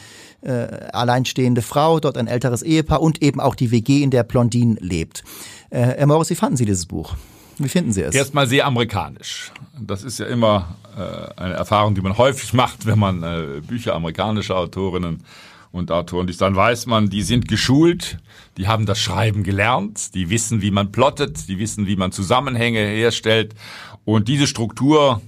äh, 0.42 0.68
alleinstehende 0.94 1.62
Frau, 1.62 2.00
dort 2.00 2.18
ein 2.18 2.28
älteres 2.28 2.62
Ehepaar 2.62 3.02
und 3.02 3.22
eben 3.22 3.40
auch 3.40 3.56
die 3.56 3.72
WG, 3.72 4.04
in 4.04 4.12
der 4.12 4.24
Blondine 4.24 4.76
lebt. 4.80 5.24
Äh, 5.70 5.82
Herr 5.82 6.08
Morris, 6.08 6.30
wie 6.30 6.36
fanden 6.36 6.58
Sie 6.58 6.66
dieses 6.66 6.86
Buch? 6.86 7.16
Wie 7.58 7.70
finden 7.70 7.92
Sie 7.94 8.02
es? 8.02 8.14
Erstmal 8.14 8.48
sehr 8.48 8.66
amerikanisch. 8.66 9.52
Das 9.80 10.04
ist 10.04 10.20
ja 10.20 10.26
immer 10.26 10.76
äh, 10.98 11.42
eine 11.42 11.54
Erfahrung, 11.54 11.96
die 11.96 12.02
man 12.02 12.18
häufig 12.18 12.54
macht, 12.54 12.86
wenn 12.86 13.00
man 13.00 13.24
äh, 13.24 13.62
Bücher 13.66 13.96
amerikanischer 13.96 14.58
Autorinnen 14.58 15.24
und 15.72 15.92
Autoren 15.92 16.28
liest. 16.28 16.42
Dann 16.42 16.56
weiß 16.56 16.86
man, 16.86 17.10
die 17.10 17.22
sind 17.22 17.48
geschult, 17.48 18.18
die 18.58 18.68
haben 18.68 18.86
das 18.86 19.00
Schreiben 19.00 19.44
gelernt, 19.44 20.16
die 20.16 20.30
wissen, 20.30 20.62
wie 20.62 20.72
man 20.72 20.92
plottet, 20.92 21.48
die 21.48 21.60
wissen, 21.60 21.88
wie 21.88 21.96
man 21.96 22.12
Zusammenhänge 22.12 22.80
herstellt. 22.80 23.54
Und 24.06 24.28
diese 24.28 24.48
Struktur, 24.48 25.22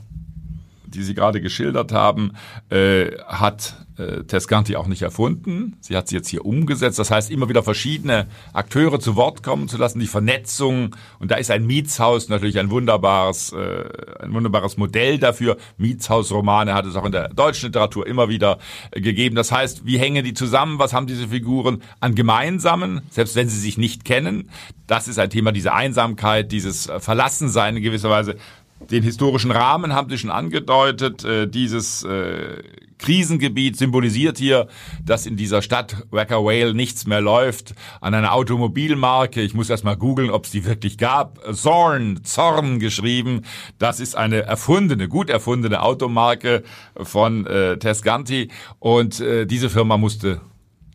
die 0.97 1.03
Sie 1.03 1.13
gerade 1.13 1.41
geschildert 1.41 1.91
haben, 1.91 2.33
äh, 2.69 3.11
hat 3.27 3.87
äh, 3.97 4.23
Tescanti 4.23 4.75
auch 4.75 4.87
nicht 4.87 5.01
erfunden. 5.01 5.77
Sie 5.81 5.95
hat 5.95 6.07
sie 6.07 6.15
jetzt 6.15 6.27
hier 6.27 6.45
umgesetzt. 6.45 6.99
Das 6.99 7.11
heißt, 7.11 7.31
immer 7.31 7.49
wieder 7.49 7.63
verschiedene 7.63 8.27
Akteure 8.53 8.99
zu 8.99 9.15
Wort 9.15 9.43
kommen 9.43 9.67
zu 9.67 9.77
lassen, 9.77 9.99
die 9.99 10.07
Vernetzung. 10.07 10.95
Und 11.19 11.31
da 11.31 11.35
ist 11.35 11.51
ein 11.51 11.65
Mietshaus 11.65 12.29
natürlich 12.29 12.59
ein 12.59 12.69
wunderbares, 12.69 13.53
äh, 13.53 13.85
ein 14.21 14.33
wunderbares 14.33 14.77
Modell 14.77 15.17
dafür. 15.17 15.57
Mietshausromane 15.77 16.73
hat 16.73 16.85
es 16.85 16.95
auch 16.95 17.05
in 17.05 17.11
der 17.11 17.29
deutschen 17.29 17.67
Literatur 17.67 18.05
immer 18.05 18.29
wieder 18.29 18.59
äh, 18.91 19.01
gegeben. 19.01 19.35
Das 19.35 19.51
heißt, 19.51 19.85
wie 19.85 19.97
hängen 19.97 20.23
die 20.23 20.33
zusammen? 20.33 20.79
Was 20.79 20.93
haben 20.93 21.07
diese 21.07 21.29
Figuren 21.29 21.81
an 21.99 22.15
Gemeinsamen, 22.15 23.01
selbst 23.09 23.35
wenn 23.35 23.49
sie 23.49 23.59
sich 23.59 23.77
nicht 23.77 24.05
kennen? 24.05 24.49
Das 24.85 25.07
ist 25.07 25.19
ein 25.19 25.29
Thema, 25.29 25.51
diese 25.51 25.73
Einsamkeit, 25.73 26.51
dieses 26.51 26.87
äh, 26.87 26.99
Verlassensein 26.99 27.77
in 27.77 27.83
gewisser 27.83 28.09
Weise. 28.09 28.35
Den 28.79 29.03
historischen 29.03 29.51
Rahmen 29.51 29.93
haben 29.93 30.09
Sie 30.09 30.17
schon 30.17 30.29
angedeutet. 30.29 31.23
Äh, 31.25 31.47
dieses 31.47 32.03
äh, 32.03 32.63
Krisengebiet 32.97 33.77
symbolisiert 33.77 34.37
hier, 34.37 34.67
dass 35.03 35.25
in 35.25 35.37
dieser 35.37 35.61
Stadt 35.61 36.05
Wacker 36.09 36.43
Whale 36.43 36.73
nichts 36.73 37.05
mehr 37.05 37.21
läuft. 37.21 37.73
An 38.01 38.13
einer 38.13 38.33
Automobilmarke, 38.33 39.41
ich 39.41 39.53
muss 39.53 39.69
erst 39.69 39.83
mal 39.83 39.97
googeln, 39.97 40.29
ob 40.29 40.45
es 40.45 40.51
die 40.51 40.65
wirklich 40.65 40.97
gab, 40.97 41.39
Zorn, 41.53 42.23
Zorn 42.23 42.79
geschrieben. 42.79 43.41
Das 43.77 43.99
ist 43.99 44.15
eine 44.15 44.43
erfundene, 44.43 45.07
gut 45.07 45.29
erfundene 45.29 45.81
Automarke 45.81 46.63
von 46.95 47.45
äh, 47.45 47.77
Tesganti. 47.77 48.49
Und 48.79 49.19
äh, 49.19 49.45
diese 49.45 49.69
Firma 49.69 49.97
musste 49.97 50.41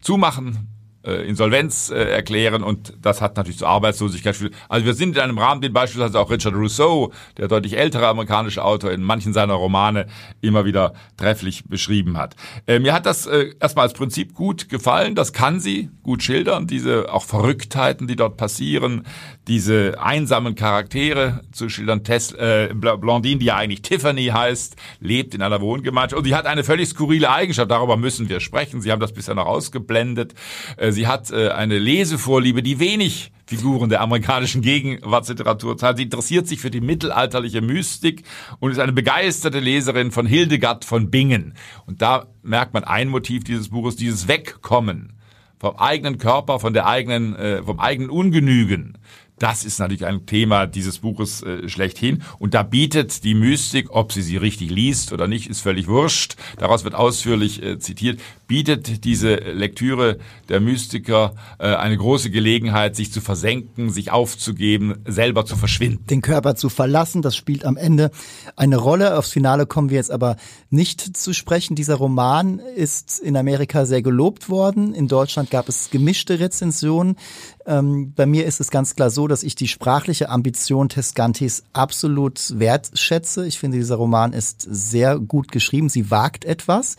zumachen, 0.01 0.72
äh, 1.05 1.27
Insolvenz 1.27 1.91
äh, 1.91 1.97
erklären 1.97 2.63
und 2.63 2.95
das 3.01 3.21
hat 3.21 3.37
natürlich 3.37 3.59
zur 3.59 3.69
Arbeitslosigkeit 3.69 4.35
geführt. 4.35 4.55
Also 4.69 4.87
wir 4.87 4.95
sind 4.95 5.17
in 5.17 5.23
einem 5.23 5.39
Rahmen, 5.39 5.61
den 5.61 5.73
beispielsweise 5.73 6.19
auch 6.19 6.31
Richard 6.31 6.55
Rousseau, 6.55 7.13
der 7.37 7.49
deutlich 7.49 7.77
ältere 7.77 8.07
amerikanische 8.07 8.65
Autor, 8.65 8.93
in 8.93 9.03
manchen 9.03 9.33
seiner 9.33 9.55
Romane 9.55 10.07
immer 10.41 10.65
wieder 10.65 10.95
trefflich 11.17 11.65
beschrieben 11.65 12.17
hat. 12.17 12.37
Äh, 12.67 12.79
mir 12.79 12.93
hat 12.93 13.07
das 13.07 13.27
äh, 13.27 13.55
erstmal 13.61 13.87
als 13.87 13.95
Prinzip 13.95 14.35
gut 14.35 14.69
gefallen. 14.69 15.15
Das 15.15 15.33
kann 15.33 15.61
sie 15.61 15.91
gut 16.03 16.23
schildern, 16.23 16.67
diese 16.67 17.13
auch 17.13 17.25
Verrücktheiten, 17.25 18.07
die 18.07 18.17
dort 18.17 18.37
passieren, 18.37 19.05
diese 19.49 20.01
einsamen 20.01 20.55
Charaktere 20.55 21.41
zu 21.53 21.69
schildern. 21.69 22.05
Tess, 22.05 22.33
äh, 22.33 22.71
Blondine, 22.75 23.39
die 23.39 23.47
ja 23.47 23.57
eigentlich 23.57 23.83
Tiffany 23.83 24.27
heißt, 24.27 24.77
lebt 25.01 25.35
in 25.35 25.43
einer 25.43 25.61
Wohngemeinschaft 25.61 26.19
und 26.19 26.25
sie 26.25 26.35
hat 26.35 26.47
eine 26.47 26.65
völlig 26.65 26.89
skurrile 26.89 27.31
Eigenschaft. 27.31 27.71
Darüber 27.71 27.97
müssen 27.97 28.29
wir 28.29 28.41
sprechen. 28.41 28.81
Sie 28.81 28.93
haben 28.93 29.01
das 29.01 29.13
bisher 29.13 29.35
noch 29.35 29.47
ausgeblendet. 29.47 30.35
Äh, 30.77 30.92
sie 30.93 31.07
hat 31.07 31.31
äh, 31.31 31.51
eine 31.51 31.79
Lesevorliebe, 31.79 32.63
die 32.63 32.79
wenig 32.79 33.33
Figuren 33.47 33.91
der 33.91 34.01
amerikanischen 34.01 34.63
Gegenwartsliteratur 34.63 35.77
zahlt. 35.77 35.99
Sie 35.99 36.05
interessiert 36.05 36.47
sich 36.47 36.61
für 36.61 36.71
die 36.71 36.81
mittelalterliche 36.81 37.61
Mystik 37.61 38.25
und 38.61 38.71
ist 38.71 38.79
eine 38.79 38.93
begeisterte 38.93 39.61
Leserin 39.61 40.11
von 40.11 40.27
Hildegard 40.27 40.85
von 40.85 41.11
Bingen. 41.11 41.55
Und 41.87 42.01
da 42.01 42.27
merkt 42.43 42.73
man 42.73 42.85
ein 42.85 43.09
Motiv 43.09 43.45
dieses 43.45 43.69
Buches, 43.69 43.97
dieses 43.97 44.29
Wegkommen 44.29 45.15
vom 45.59 45.77
eigenen 45.77 46.19
Körper, 46.19 46.61
von 46.61 46.73
der 46.73 46.87
eigenen, 46.87 47.37
äh, 47.37 47.63
vom 47.63 47.79
eigenen 47.79 48.11
Ungenügen 48.11 48.99
das 49.43 49.65
ist 49.65 49.81
natürlich 49.81 50.07
ein 50.07 50.25
Thema 50.25 50.67
dieses 50.67 51.01
Buches 51.01 51.43
äh, 51.43 51.69
schlechthin. 51.69 52.23
Und 52.39 52.55
da 52.55 52.63
bietet 52.63 53.25
die 53.25 53.35
Mystik, 53.35 53.91
ob 53.91 54.13
sie 54.13 54.23
sie 54.23 54.37
richtig 54.37 54.71
liest 54.71 55.13
oder 55.13 55.27
nicht, 55.27 55.51
ist 55.51 55.63
völlig 55.63 55.89
wurscht. 55.89 56.37
Daraus 56.59 56.85
wird 56.85 56.95
ausführlich 56.95 57.61
äh, 57.61 57.79
zitiert. 57.81 58.21
Bietet 58.53 59.07
diese 59.07 59.37
Lektüre 59.37 60.19
der 60.51 60.61
Mystiker 60.61 61.33
äh, 61.59 61.75
eine 61.75 61.97
große 61.97 62.29
Gelegenheit, 62.29 62.95
sich 62.97 63.11
zu 63.11 63.23
versenken, 63.23 63.89
sich 63.89 64.11
aufzugeben, 64.11 64.97
selber 65.07 65.47
zu 65.47 65.57
verschwinden. 65.57 66.05
Den 66.11 66.21
Körper 66.21 66.55
zu 66.55 66.69
verlassen, 66.69 67.23
das 67.23 67.35
spielt 67.35 67.65
am 67.65 67.79
Ende 67.79 68.11
eine 68.55 68.77
Rolle. 68.77 69.17
Aufs 69.17 69.33
Finale 69.33 69.65
kommen 69.65 69.89
wir 69.89 69.97
jetzt 69.97 70.11
aber 70.11 70.37
nicht 70.69 71.17
zu 71.17 71.33
sprechen. 71.33 71.77
Dieser 71.77 71.95
Roman 71.95 72.59
ist 72.59 73.21
in 73.21 73.39
Amerika 73.39 73.87
sehr 73.87 74.03
gelobt 74.03 74.51
worden. 74.51 74.95
In 74.95 75.09
Deutschland 75.09 75.51
gab 75.51 75.71
es 75.71 75.89
gemischte 75.89 76.39
Rezensionen. 76.39 77.17
Ähm, 77.65 78.13
bei 78.15 78.27
mir 78.27 78.45
ist 78.45 78.61
es 78.61 78.71
ganz 78.71 78.95
klar 78.95 79.09
so, 79.09 79.29
dass 79.29 79.45
ich 79.45 79.55
die 79.55 79.67
sprachliche 79.67 80.29
Ambition 80.29 80.91
Tescantis 80.91 81.65
absolut 81.73 82.59
wertschätze. 82.59 83.47
Ich 83.47 83.59
finde, 83.59 83.79
dieser 83.79 83.97
Roman 83.97 84.35
ist 84.35 84.61
sehr 84.61 85.19
gut 85.19 85.51
geschrieben. 85.51 85.89
Sie 85.89 86.11
wagt 86.11 86.45
etwas. 86.45 86.99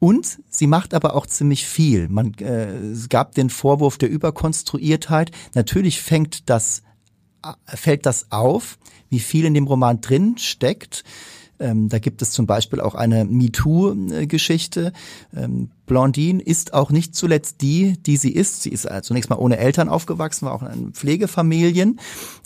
Und 0.00 0.38
sie 0.48 0.66
macht 0.66 0.94
aber 0.94 1.14
auch 1.14 1.26
ziemlich 1.26 1.66
viel. 1.66 2.08
Man 2.08 2.34
äh, 2.34 2.76
es 2.76 3.08
gab 3.08 3.34
den 3.34 3.50
Vorwurf 3.50 3.98
der 3.98 4.10
Überkonstruiertheit. 4.10 5.32
Natürlich 5.54 6.00
fängt 6.00 6.48
das, 6.48 6.82
äh, 7.44 7.76
fällt 7.76 8.06
das 8.06 8.30
auf, 8.30 8.78
wie 9.10 9.18
viel 9.18 9.44
in 9.44 9.54
dem 9.54 9.66
Roman 9.66 10.00
drin 10.00 10.38
steckt. 10.38 11.04
Ähm, 11.60 11.88
da 11.88 11.98
gibt 11.98 12.22
es 12.22 12.30
zum 12.30 12.46
Beispiel 12.46 12.80
auch 12.80 12.94
eine 12.94 13.24
MeToo-Geschichte. 13.24 14.92
Ähm, 15.34 15.70
Blondine 15.86 16.40
ist 16.40 16.74
auch 16.74 16.90
nicht 16.90 17.16
zuletzt 17.16 17.60
die, 17.62 18.00
die 18.00 18.16
sie 18.16 18.32
ist. 18.32 18.62
Sie 18.62 18.70
ist 18.70 18.84
äh, 18.84 19.02
zunächst 19.02 19.30
mal 19.30 19.36
ohne 19.36 19.58
Eltern 19.58 19.88
aufgewachsen, 19.88 20.46
war 20.46 20.54
auch 20.54 20.62
in 20.62 20.92
Pflegefamilien. 20.92 21.98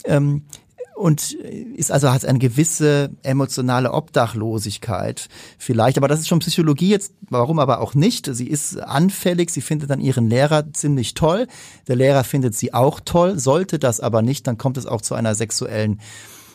Ähm, 0.05 0.45
und 0.95 1.33
ist 1.33 1.91
also 1.91 2.11
hat 2.11 2.25
eine 2.25 2.39
gewisse 2.39 3.11
emotionale 3.23 3.93
Obdachlosigkeit 3.93 5.29
vielleicht, 5.59 5.97
aber 5.97 6.09
das 6.09 6.21
ist 6.21 6.29
schon 6.29 6.39
Psychologie 6.41 6.91
jetzt, 6.91 7.13
warum 7.29 7.59
aber 7.59 7.81
auch 7.81 7.95
nicht. 7.95 8.29
Sie 8.33 8.47
ist 8.47 8.79
anfällig, 8.79 9.51
sie 9.51 9.63
findet 9.63 9.91
dann 9.91 10.01
ihren 10.01 10.29
Lehrer 10.29 10.73
ziemlich 10.73 11.15
toll, 11.15 11.47
der 11.89 11.97
Lehrer 11.97 12.25
findet 12.25 12.55
sie 12.55 12.75
auch 12.75 13.01
toll, 13.01 13.39
sollte 13.39 13.79
das 13.79 14.01
aber 14.01 14.23
nicht, 14.23 14.47
dann 14.47 14.59
kommt 14.59 14.77
es 14.77 14.87
auch 14.87 15.01
zu 15.01 15.15
einer 15.15 15.35
sexuellen 15.35 16.01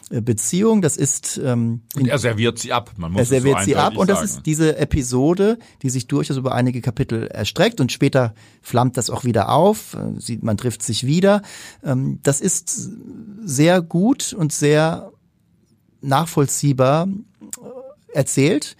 Beziehung. 0.10 0.82
Das 0.82 0.96
ist 0.96 1.40
ähm, 1.44 1.82
und 1.96 2.08
er 2.08 2.18
serviert 2.18 2.60
sie 2.60 2.72
ab. 2.72 2.92
Man 2.98 3.12
muss 3.12 3.20
er 3.20 3.26
serviert 3.26 3.60
so 3.60 3.66
sie 3.66 3.76
ab 3.76 3.98
und 3.98 4.10
das 4.10 4.24
ist 4.24 4.46
diese 4.46 4.78
Episode, 4.78 5.60
die 5.82 5.90
sich 5.90 6.08
durchaus 6.08 6.38
über 6.38 6.54
einige 6.54 6.82
Kapitel 6.82 7.28
erstreckt 7.28 7.82
und 7.82 7.92
später 7.92 8.34
flammt 8.62 8.96
das 8.96 9.10
auch 9.10 9.26
wieder 9.26 9.50
auf. 9.50 9.96
Äh, 9.96 10.20
sieht 10.20 10.44
man 10.44 10.58
trifft 10.58 10.82
sich 10.82 11.06
wieder. 11.06 11.42
Ähm, 11.84 12.20
das 12.24 12.42
ist 12.42 12.90
sehr 13.44 13.82
gut 13.82 14.34
und 14.34 14.54
sehr 14.54 15.12
nachvollziehbar 16.02 17.08
äh, 17.08 18.18
erzählt. 18.18 18.78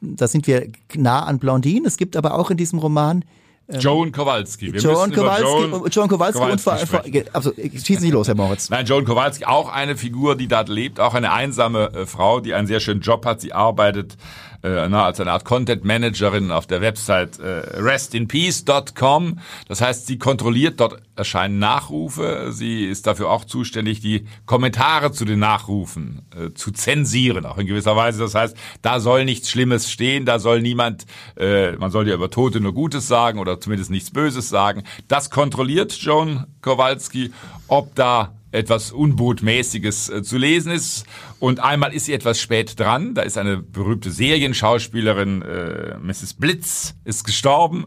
Da 0.00 0.28
sind 0.28 0.46
wir 0.46 0.68
nah 0.94 1.24
an 1.24 1.38
Blondine. 1.38 1.86
Es 1.86 1.96
gibt 1.96 2.16
aber 2.16 2.34
auch 2.34 2.50
in 2.50 2.58
diesem 2.58 2.78
Roman 2.78 3.24
ähm, 3.68 3.80
Joan 3.80 4.12
Kowalski. 4.12 4.72
Wir 4.72 4.80
Joan 4.80 5.12
Kowalski, 5.12 5.42
Joan, 5.42 5.90
Joan 5.90 6.08
Kowalski, 6.08 6.38
Kowalski 6.38 7.18
und 7.18 7.34
also 7.34 7.52
schießen 7.52 8.00
Sie 8.00 8.10
los, 8.10 8.28
Herr 8.28 8.36
Moritz. 8.36 8.70
Nein, 8.70 8.86
Joan 8.86 9.04
Kowalski, 9.04 9.44
auch 9.44 9.68
eine 9.72 9.96
Figur, 9.96 10.36
die 10.36 10.48
dort 10.48 10.68
lebt, 10.68 11.00
auch 11.00 11.14
eine 11.14 11.32
einsame 11.32 11.92
äh, 11.92 12.06
Frau, 12.06 12.40
die 12.40 12.54
einen 12.54 12.66
sehr 12.66 12.80
schönen 12.80 13.00
Job 13.00 13.26
hat. 13.26 13.40
Sie 13.40 13.52
arbeitet 13.52 14.16
äh, 14.62 14.88
na, 14.88 15.04
als 15.04 15.20
eine 15.20 15.32
Art 15.32 15.44
Content 15.44 15.84
Managerin 15.84 16.50
auf 16.50 16.66
der 16.66 16.80
Website 16.80 17.38
äh, 17.38 17.80
restinpeace.com. 17.80 19.38
Das 19.68 19.80
heißt, 19.80 20.06
sie 20.06 20.18
kontrolliert, 20.18 20.80
dort 20.80 21.02
erscheinen 21.16 21.58
Nachrufe. 21.58 22.48
Sie 22.52 22.84
ist 22.84 23.06
dafür 23.06 23.30
auch 23.30 23.44
zuständig, 23.44 24.00
die 24.00 24.26
Kommentare 24.44 25.12
zu 25.12 25.24
den 25.24 25.38
Nachrufen 25.38 26.22
äh, 26.36 26.52
zu 26.52 26.70
zensieren, 26.70 27.46
auch 27.46 27.58
in 27.58 27.66
gewisser 27.66 27.96
Weise. 27.96 28.20
Das 28.20 28.34
heißt, 28.34 28.56
da 28.82 29.00
soll 29.00 29.24
nichts 29.24 29.50
Schlimmes 29.50 29.90
stehen, 29.90 30.26
da 30.26 30.38
soll 30.38 30.60
niemand, 30.60 31.06
äh, 31.36 31.72
man 31.72 31.90
soll 31.90 32.08
ja 32.08 32.14
über 32.14 32.30
Tote 32.30 32.60
nur 32.60 32.74
Gutes 32.74 33.08
sagen 33.08 33.38
oder 33.38 33.60
zumindest 33.60 33.90
nichts 33.90 34.10
Böses 34.10 34.48
sagen. 34.48 34.84
Das 35.08 35.30
kontrolliert 35.30 35.92
Joan 35.92 36.46
Kowalski, 36.60 37.32
ob 37.68 37.94
da 37.94 38.32
etwas 38.56 38.90
Unbotmäßiges 38.90 40.08
äh, 40.08 40.22
zu 40.22 40.38
lesen 40.38 40.72
ist. 40.72 41.06
Und 41.38 41.60
einmal 41.60 41.92
ist 41.92 42.06
sie 42.06 42.14
etwas 42.14 42.40
spät 42.40 42.78
dran. 42.80 43.14
Da 43.14 43.22
ist 43.22 43.36
eine 43.38 43.58
berühmte 43.58 44.10
Serienschauspielerin, 44.10 45.42
äh, 45.42 45.98
Mrs. 45.98 46.34
Blitz, 46.34 46.94
ist 47.04 47.24
gestorben. 47.24 47.86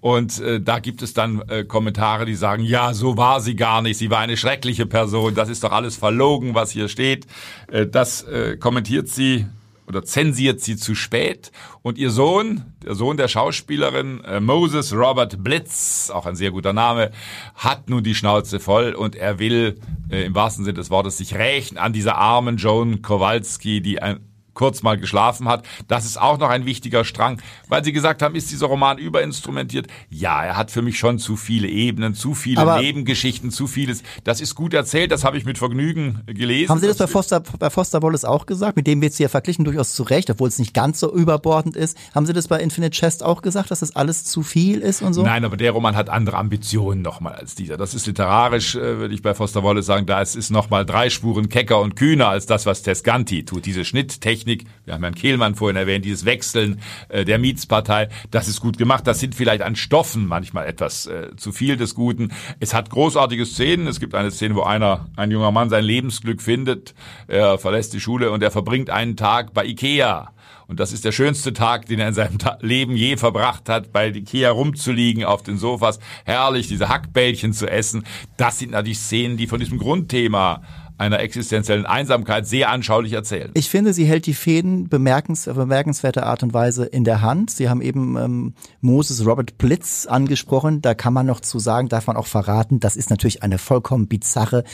Und 0.00 0.40
äh, 0.40 0.60
da 0.60 0.78
gibt 0.78 1.02
es 1.02 1.12
dann 1.12 1.42
äh, 1.48 1.64
Kommentare, 1.64 2.24
die 2.24 2.34
sagen, 2.34 2.64
ja, 2.64 2.94
so 2.94 3.16
war 3.16 3.40
sie 3.40 3.54
gar 3.54 3.82
nicht. 3.82 3.98
Sie 3.98 4.10
war 4.10 4.20
eine 4.20 4.36
schreckliche 4.36 4.86
Person. 4.86 5.34
Das 5.34 5.48
ist 5.48 5.62
doch 5.62 5.72
alles 5.72 5.96
verlogen, 5.96 6.54
was 6.54 6.70
hier 6.70 6.88
steht. 6.88 7.26
Äh, 7.68 7.86
das 7.86 8.22
äh, 8.22 8.56
kommentiert 8.56 9.08
sie 9.08 9.46
oder 9.86 10.04
zensiert 10.04 10.60
sie 10.60 10.76
zu 10.76 10.94
spät. 10.94 11.52
Und 11.82 11.98
ihr 11.98 12.10
Sohn, 12.10 12.64
der 12.84 12.94
Sohn 12.94 13.16
der 13.16 13.28
Schauspielerin, 13.28 14.22
äh, 14.24 14.40
Moses 14.40 14.92
Robert 14.94 15.42
Blitz, 15.42 16.10
auch 16.12 16.26
ein 16.26 16.36
sehr 16.36 16.50
guter 16.50 16.72
Name, 16.72 17.10
hat 17.54 17.88
nun 17.88 18.02
die 18.02 18.14
Schnauze 18.14 18.60
voll 18.60 18.94
und 18.94 19.16
er 19.16 19.38
will 19.38 19.78
äh, 20.10 20.24
im 20.24 20.34
wahrsten 20.34 20.64
Sinne 20.64 20.74
des 20.74 20.90
Wortes 20.90 21.18
sich 21.18 21.34
rächen 21.34 21.78
an 21.78 21.92
dieser 21.92 22.16
armen 22.16 22.56
Joan 22.56 23.02
Kowalski, 23.02 23.80
die 23.80 24.02
ein 24.02 24.20
kurz 24.56 24.82
mal 24.82 24.98
geschlafen 24.98 25.48
hat. 25.48 25.64
Das 25.86 26.04
ist 26.04 26.20
auch 26.20 26.38
noch 26.38 26.48
ein 26.48 26.66
wichtiger 26.66 27.04
Strang, 27.04 27.40
weil 27.68 27.84
Sie 27.84 27.92
gesagt 27.92 28.22
haben, 28.22 28.34
ist 28.34 28.50
dieser 28.50 28.66
Roman 28.66 28.98
überinstrumentiert? 28.98 29.86
Ja, 30.10 30.42
er 30.42 30.56
hat 30.56 30.72
für 30.72 30.82
mich 30.82 30.98
schon 30.98 31.20
zu 31.20 31.36
viele 31.36 31.68
Ebenen, 31.68 32.14
zu 32.14 32.34
viele 32.34 32.60
Aber 32.60 32.80
Nebengeschichten, 32.80 33.50
zu 33.52 33.68
vieles. 33.68 34.02
Das 34.24 34.40
ist 34.40 34.54
gut 34.54 34.74
erzählt, 34.74 35.12
das 35.12 35.22
habe 35.22 35.38
ich 35.38 35.44
mit 35.44 35.58
Vergnügen 35.58 36.22
gelesen. 36.26 36.70
Haben 36.70 36.80
Sie 36.80 36.88
das, 36.88 36.96
das 36.96 37.06
bei 37.06 37.12
Foster, 37.12 37.40
bei 37.40 37.70
Foster 37.70 38.02
Wallace 38.02 38.24
auch 38.24 38.46
gesagt? 38.46 38.76
Mit 38.76 38.86
dem 38.86 39.00
wird 39.00 39.12
sie 39.12 39.22
ja 39.22 39.28
verglichen 39.28 39.64
durchaus 39.64 39.94
zu 39.94 40.02
Recht, 40.02 40.30
obwohl 40.30 40.48
es 40.48 40.58
nicht 40.58 40.74
ganz 40.74 40.98
so 40.98 41.12
überbordend 41.14 41.76
ist. 41.76 41.96
Haben 42.14 42.26
Sie 42.26 42.32
das 42.32 42.48
bei 42.48 42.60
Infinite 42.60 42.96
Chest 42.96 43.22
auch 43.22 43.42
gesagt, 43.42 43.70
dass 43.70 43.80
das 43.80 43.94
alles 43.94 44.24
zu 44.24 44.42
viel 44.42 44.80
ist 44.80 45.02
und 45.02 45.12
so? 45.12 45.22
Nein, 45.22 45.44
aber 45.44 45.56
der 45.56 45.72
Roman 45.72 45.94
hat 45.94 46.08
andere 46.08 46.38
Ambitionen 46.38 47.02
nochmal 47.02 47.34
als 47.34 47.54
dieser. 47.54 47.76
Das 47.76 47.94
ist 47.94 48.06
literarisch, 48.06 48.74
äh, 48.74 48.98
würde 48.98 49.14
ich 49.14 49.22
bei 49.22 49.34
Foster 49.34 49.62
Wallace 49.62 49.86
sagen, 49.86 50.06
da 50.06 50.22
ist, 50.22 50.34
ist 50.34 50.50
nochmal 50.50 50.86
drei 50.86 51.10
Spuren 51.10 51.48
kecker 51.50 51.80
und 51.80 51.94
kühner 51.94 52.28
als 52.28 52.46
das, 52.46 52.64
was 52.64 52.82
Tescanti 52.82 53.44
tut. 53.44 53.66
Diese 53.66 53.84
Schnitttechnik 53.84 54.45
Technik, 54.46 54.64
wir 54.84 54.94
haben 54.94 55.02
Herrn 55.02 55.14
Kehlmann 55.14 55.54
vorhin 55.54 55.76
erwähnt, 55.76 56.04
dieses 56.04 56.24
Wechseln 56.24 56.80
äh, 57.08 57.24
der 57.24 57.38
Mietspartei, 57.38 58.08
das 58.30 58.48
ist 58.48 58.60
gut 58.60 58.78
gemacht. 58.78 59.06
Das 59.06 59.20
sind 59.20 59.34
vielleicht 59.34 59.62
an 59.62 59.76
Stoffen 59.76 60.26
manchmal 60.26 60.66
etwas 60.66 61.06
äh, 61.06 61.34
zu 61.36 61.52
viel 61.52 61.76
des 61.76 61.94
Guten. 61.94 62.32
Es 62.60 62.72
hat 62.72 62.90
großartige 62.90 63.44
Szenen. 63.44 63.88
Es 63.88 64.00
gibt 64.00 64.14
eine 64.14 64.30
Szene, 64.30 64.54
wo 64.54 64.62
einer, 64.62 65.06
ein 65.16 65.30
junger 65.30 65.50
Mann 65.50 65.68
sein 65.68 65.84
Lebensglück 65.84 66.40
findet. 66.40 66.94
Er 67.26 67.58
verlässt 67.58 67.92
die 67.92 68.00
Schule 68.00 68.30
und 68.30 68.42
er 68.42 68.50
verbringt 68.50 68.90
einen 68.90 69.16
Tag 69.16 69.52
bei 69.52 69.64
Ikea. 69.64 70.32
Und 70.68 70.80
das 70.80 70.92
ist 70.92 71.04
der 71.04 71.12
schönste 71.12 71.52
Tag, 71.52 71.86
den 71.86 72.00
er 72.00 72.08
in 72.08 72.14
seinem 72.14 72.38
Leben 72.60 72.96
je 72.96 73.16
verbracht 73.16 73.68
hat, 73.68 73.92
bei 73.92 74.08
Ikea 74.08 74.50
rumzuliegen 74.50 75.24
auf 75.24 75.42
den 75.42 75.58
Sofas, 75.58 76.00
herrlich 76.24 76.66
diese 76.66 76.88
Hackbällchen 76.88 77.52
zu 77.52 77.70
essen. 77.70 78.04
Das 78.36 78.58
sind 78.58 78.72
natürlich 78.72 78.98
Szenen, 78.98 79.36
die 79.36 79.46
von 79.46 79.60
diesem 79.60 79.78
Grundthema 79.78 80.62
einer 80.98 81.20
existenziellen 81.20 81.86
Einsamkeit 81.86 82.46
sehr 82.46 82.70
anschaulich 82.70 83.12
erzählen. 83.12 83.50
Ich 83.54 83.68
finde, 83.68 83.92
sie 83.92 84.04
hält 84.04 84.26
die 84.26 84.34
Fäden 84.34 84.88
bemerkens, 84.88 85.44
bemerkenswerte 85.44 86.24
Art 86.24 86.42
und 86.42 86.54
Weise 86.54 86.84
in 86.86 87.04
der 87.04 87.20
Hand. 87.20 87.50
Sie 87.50 87.68
haben 87.68 87.82
eben 87.82 88.16
ähm, 88.16 88.54
Moses 88.80 89.26
Robert 89.26 89.58
Blitz 89.58 90.06
angesprochen. 90.06 90.80
Da 90.80 90.94
kann 90.94 91.12
man 91.12 91.26
noch 91.26 91.40
zu 91.40 91.58
sagen, 91.58 91.88
darf 91.88 92.06
man 92.06 92.16
auch 92.16 92.26
verraten, 92.26 92.80
das 92.80 92.96
ist 92.96 93.10
natürlich 93.10 93.42
eine 93.42 93.58
vollkommen 93.58 94.08
bizarre 94.08 94.64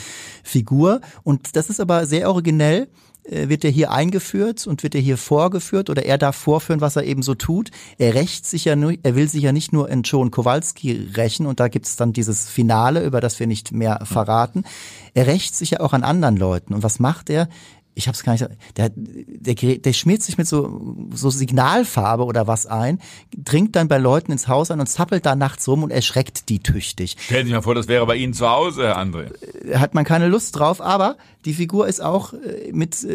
Figur. 0.42 1.00
Und 1.22 1.56
das 1.56 1.70
ist 1.70 1.80
aber 1.80 2.06
sehr 2.06 2.28
originell 2.28 2.88
wird 3.24 3.64
er 3.64 3.70
hier 3.70 3.92
eingeführt 3.92 4.66
und 4.66 4.82
wird 4.82 4.94
er 4.94 5.00
hier 5.00 5.16
vorgeführt 5.16 5.90
oder 5.90 6.04
er 6.04 6.18
darf 6.18 6.36
vorführen, 6.36 6.80
was 6.80 6.96
er 6.96 7.04
eben 7.04 7.22
so 7.22 7.34
tut. 7.34 7.70
Er 7.98 8.14
rächt 8.14 8.46
sich 8.46 8.64
ja 8.64 8.76
nur, 8.76 8.94
er 9.02 9.14
will 9.14 9.28
sich 9.28 9.42
ja 9.42 9.52
nicht 9.52 9.72
nur 9.72 9.88
in 9.88 10.02
Joan 10.02 10.30
Kowalski 10.30 11.10
rächen 11.16 11.46
und 11.46 11.60
da 11.60 11.68
gibt 11.68 11.86
es 11.86 11.96
dann 11.96 12.12
dieses 12.12 12.48
Finale, 12.48 13.04
über 13.04 13.20
das 13.20 13.38
wir 13.38 13.46
nicht 13.46 13.72
mehr 13.72 14.00
verraten. 14.04 14.64
Er 15.14 15.26
rächt 15.26 15.54
sich 15.54 15.72
ja 15.72 15.80
auch 15.80 15.92
an 15.92 16.04
anderen 16.04 16.36
Leuten. 16.36 16.74
Und 16.74 16.82
was 16.82 16.98
macht 16.98 17.30
er? 17.30 17.48
ich 17.94 18.08
habe 18.08 18.14
es 18.14 18.22
gar 18.22 18.32
nicht, 18.32 18.46
der, 18.76 18.90
der, 18.94 19.54
der 19.54 19.92
schmiert 19.92 20.22
sich 20.22 20.38
mit 20.38 20.46
so, 20.46 20.96
so 21.12 21.30
Signalfarbe 21.30 22.24
oder 22.24 22.46
was 22.46 22.66
ein, 22.66 23.00
dringt 23.36 23.76
dann 23.76 23.88
bei 23.88 23.98
Leuten 23.98 24.32
ins 24.32 24.48
Haus 24.48 24.70
an 24.70 24.80
und 24.80 24.86
zappelt 24.86 25.26
da 25.26 25.34
nachts 25.34 25.68
rum 25.68 25.82
und 25.82 25.90
erschreckt 25.90 26.48
die 26.48 26.60
tüchtig. 26.60 27.16
Stellen 27.18 27.42
Sie 27.42 27.48
sich 27.48 27.54
mal 27.54 27.62
vor, 27.62 27.74
das 27.74 27.88
wäre 27.88 28.06
bei 28.06 28.16
Ihnen 28.16 28.32
zu 28.32 28.48
Hause, 28.48 28.84
Herr 28.84 28.98
André. 28.98 29.30
Äh, 29.64 29.76
hat 29.76 29.94
man 29.94 30.04
keine 30.04 30.28
Lust 30.28 30.58
drauf, 30.58 30.80
aber 30.80 31.16
die 31.44 31.54
Figur 31.54 31.88
ist 31.88 32.00
auch 32.00 32.34
äh, 32.34 32.72
mit 32.72 33.02
äh, 33.04 33.12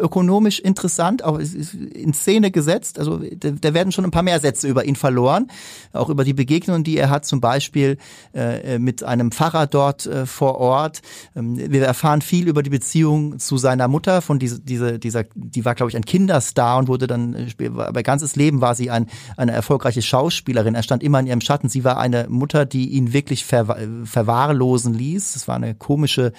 ökonomisch 0.00 0.58
interessant, 0.60 1.24
auch 1.24 1.38
in 1.38 2.12
Szene 2.12 2.50
gesetzt. 2.50 2.98
Also 2.98 3.18
da 3.18 3.74
werden 3.74 3.92
schon 3.92 4.04
ein 4.04 4.10
paar 4.10 4.22
mehr 4.22 4.40
Sätze 4.40 4.68
über 4.68 4.84
ihn 4.84 4.96
verloren, 4.96 5.48
auch 5.92 6.08
über 6.08 6.24
die 6.24 6.34
Begegnungen, 6.34 6.84
die 6.84 6.96
er 6.98 7.10
hat, 7.10 7.24
zum 7.24 7.40
Beispiel 7.40 7.96
äh, 8.34 8.78
mit 8.78 9.02
einem 9.02 9.32
Pfarrer 9.32 9.66
dort 9.66 10.08
vor 10.26 10.58
Ort. 10.58 11.00
Ähm, 11.34 11.56
wir 11.56 11.84
erfahren 11.84 12.22
viel 12.22 12.48
über 12.48 12.62
die 12.62 12.70
Beziehung 12.70 13.38
zu 13.38 13.56
seiner 13.56 13.88
Mutter, 13.88 14.20
von 14.22 14.38
diese, 14.38 14.60
diese, 14.60 14.98
dieser, 14.98 15.24
die 15.34 15.64
war 15.64 15.74
glaube 15.74 15.90
ich 15.90 15.96
ein 15.96 16.04
Kinderstar 16.04 16.78
und 16.78 16.88
wurde 16.88 17.06
dann, 17.06 17.48
bei 17.56 18.02
ganzes 18.02 18.36
Leben 18.36 18.60
war 18.60 18.74
sie 18.74 18.90
ein, 18.90 19.06
eine 19.36 19.52
erfolgreiche 19.52 20.02
Schauspielerin. 20.02 20.74
Er 20.74 20.82
stand 20.82 21.02
immer 21.02 21.20
in 21.20 21.26
ihrem 21.26 21.40
Schatten. 21.40 21.68
Sie 21.68 21.84
war 21.84 21.98
eine 21.98 22.26
Mutter, 22.28 22.66
die 22.66 22.90
ihn 22.90 23.12
wirklich 23.12 23.44
ver, 23.44 23.76
verwahrlosen 24.04 24.94
ließ. 24.94 25.32
Das 25.34 25.48
war 25.48 25.56
eine 25.56 25.74
komische 25.74 26.32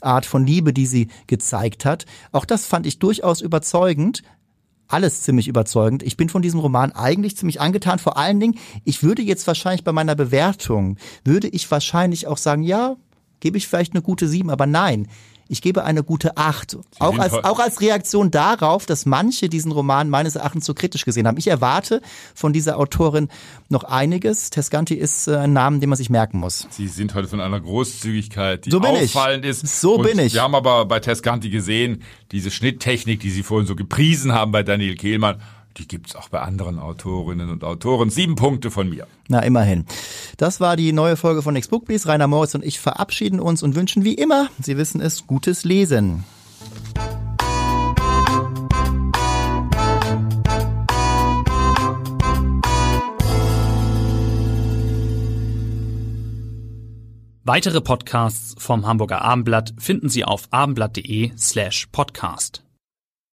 Art 0.00 0.26
von 0.26 0.46
Liebe, 0.46 0.72
die 0.72 0.86
sie 0.86 1.08
gezeigt 1.26 1.84
hat. 1.84 2.06
Auch 2.32 2.44
das 2.44 2.66
fand 2.66 2.86
ich 2.86 2.98
durchaus 2.98 3.40
überzeugend. 3.40 4.22
Alles 4.86 5.22
ziemlich 5.22 5.48
überzeugend. 5.48 6.02
Ich 6.02 6.16
bin 6.16 6.28
von 6.28 6.42
diesem 6.42 6.60
Roman 6.60 6.92
eigentlich 6.92 7.36
ziemlich 7.36 7.60
angetan. 7.60 7.98
Vor 7.98 8.18
allen 8.18 8.38
Dingen, 8.38 8.58
ich 8.84 9.02
würde 9.02 9.22
jetzt 9.22 9.46
wahrscheinlich 9.46 9.84
bei 9.84 9.92
meiner 9.92 10.14
Bewertung, 10.14 10.98
würde 11.24 11.48
ich 11.48 11.70
wahrscheinlich 11.70 12.26
auch 12.26 12.38
sagen, 12.38 12.62
ja, 12.62 12.96
gebe 13.40 13.56
ich 13.56 13.66
vielleicht 13.66 13.94
eine 13.94 14.02
gute 14.02 14.28
sieben, 14.28 14.50
aber 14.50 14.66
nein. 14.66 15.08
Ich 15.48 15.60
gebe 15.60 15.84
eine 15.84 16.02
gute 16.02 16.36
Acht. 16.36 16.76
Auch 16.98 17.18
als, 17.18 17.32
auch 17.32 17.58
als 17.58 17.80
Reaktion 17.80 18.30
darauf, 18.30 18.86
dass 18.86 19.04
manche 19.04 19.48
diesen 19.48 19.72
Roman 19.72 20.08
meines 20.08 20.36
Erachtens 20.36 20.64
so 20.64 20.74
kritisch 20.74 21.04
gesehen 21.04 21.26
haben. 21.26 21.36
Ich 21.36 21.48
erwarte 21.48 22.00
von 22.34 22.52
dieser 22.52 22.78
Autorin 22.78 23.28
noch 23.68 23.84
einiges. 23.84 24.50
Tescanti 24.50 24.94
ist 24.94 25.28
äh, 25.28 25.36
ein 25.36 25.52
Name, 25.52 25.80
den 25.80 25.90
man 25.90 25.96
sich 25.98 26.08
merken 26.08 26.38
muss. 26.38 26.66
Sie 26.70 26.88
sind 26.88 27.14
heute 27.14 27.28
von 27.28 27.40
einer 27.40 27.60
Großzügigkeit, 27.60 28.66
die 28.66 28.70
so 28.70 28.80
auffallend 28.80 29.44
ich. 29.44 29.50
ist. 29.50 29.80
So 29.80 29.98
bin 29.98 30.18
ich. 30.18 30.34
Wir 30.34 30.42
haben 30.42 30.54
aber 30.54 30.86
bei 30.86 31.00
Tescanti 31.00 31.50
gesehen, 31.50 32.02
diese 32.32 32.50
Schnitttechnik, 32.50 33.20
die 33.20 33.30
Sie 33.30 33.42
vorhin 33.42 33.66
so 33.66 33.76
gepriesen 33.76 34.32
haben 34.32 34.50
bei 34.50 34.62
Daniel 34.62 34.96
Kehlmann, 34.96 35.40
die 35.76 35.88
gibt's 35.88 36.14
auch 36.16 36.28
bei 36.28 36.40
anderen 36.40 36.78
Autorinnen 36.78 37.50
und 37.50 37.64
Autoren. 37.64 38.10
Sieben 38.10 38.36
Punkte 38.36 38.70
von 38.70 38.88
mir. 38.88 39.06
Na, 39.28 39.40
immerhin. 39.40 39.86
Das 40.36 40.60
war 40.60 40.76
die 40.76 40.92
neue 40.92 41.16
Folge 41.16 41.42
von 41.42 41.54
Next 41.54 41.70
Book 41.70 41.84
Please. 41.84 42.08
Rainer 42.08 42.28
Moritz 42.28 42.54
und 42.54 42.64
ich 42.64 42.80
verabschieden 42.80 43.40
uns 43.40 43.62
und 43.62 43.74
wünschen 43.74 44.04
wie 44.04 44.14
immer, 44.14 44.48
Sie 44.60 44.76
wissen 44.76 45.00
es, 45.00 45.26
gutes 45.26 45.64
Lesen. 45.64 46.24
Weitere 57.46 57.82
Podcasts 57.82 58.54
vom 58.56 58.86
Hamburger 58.86 59.20
Abendblatt 59.20 59.74
finden 59.78 60.08
Sie 60.08 60.24
auf 60.24 60.48
abendblatt.de 60.50 61.32
slash 61.36 61.88
podcast. 61.92 62.64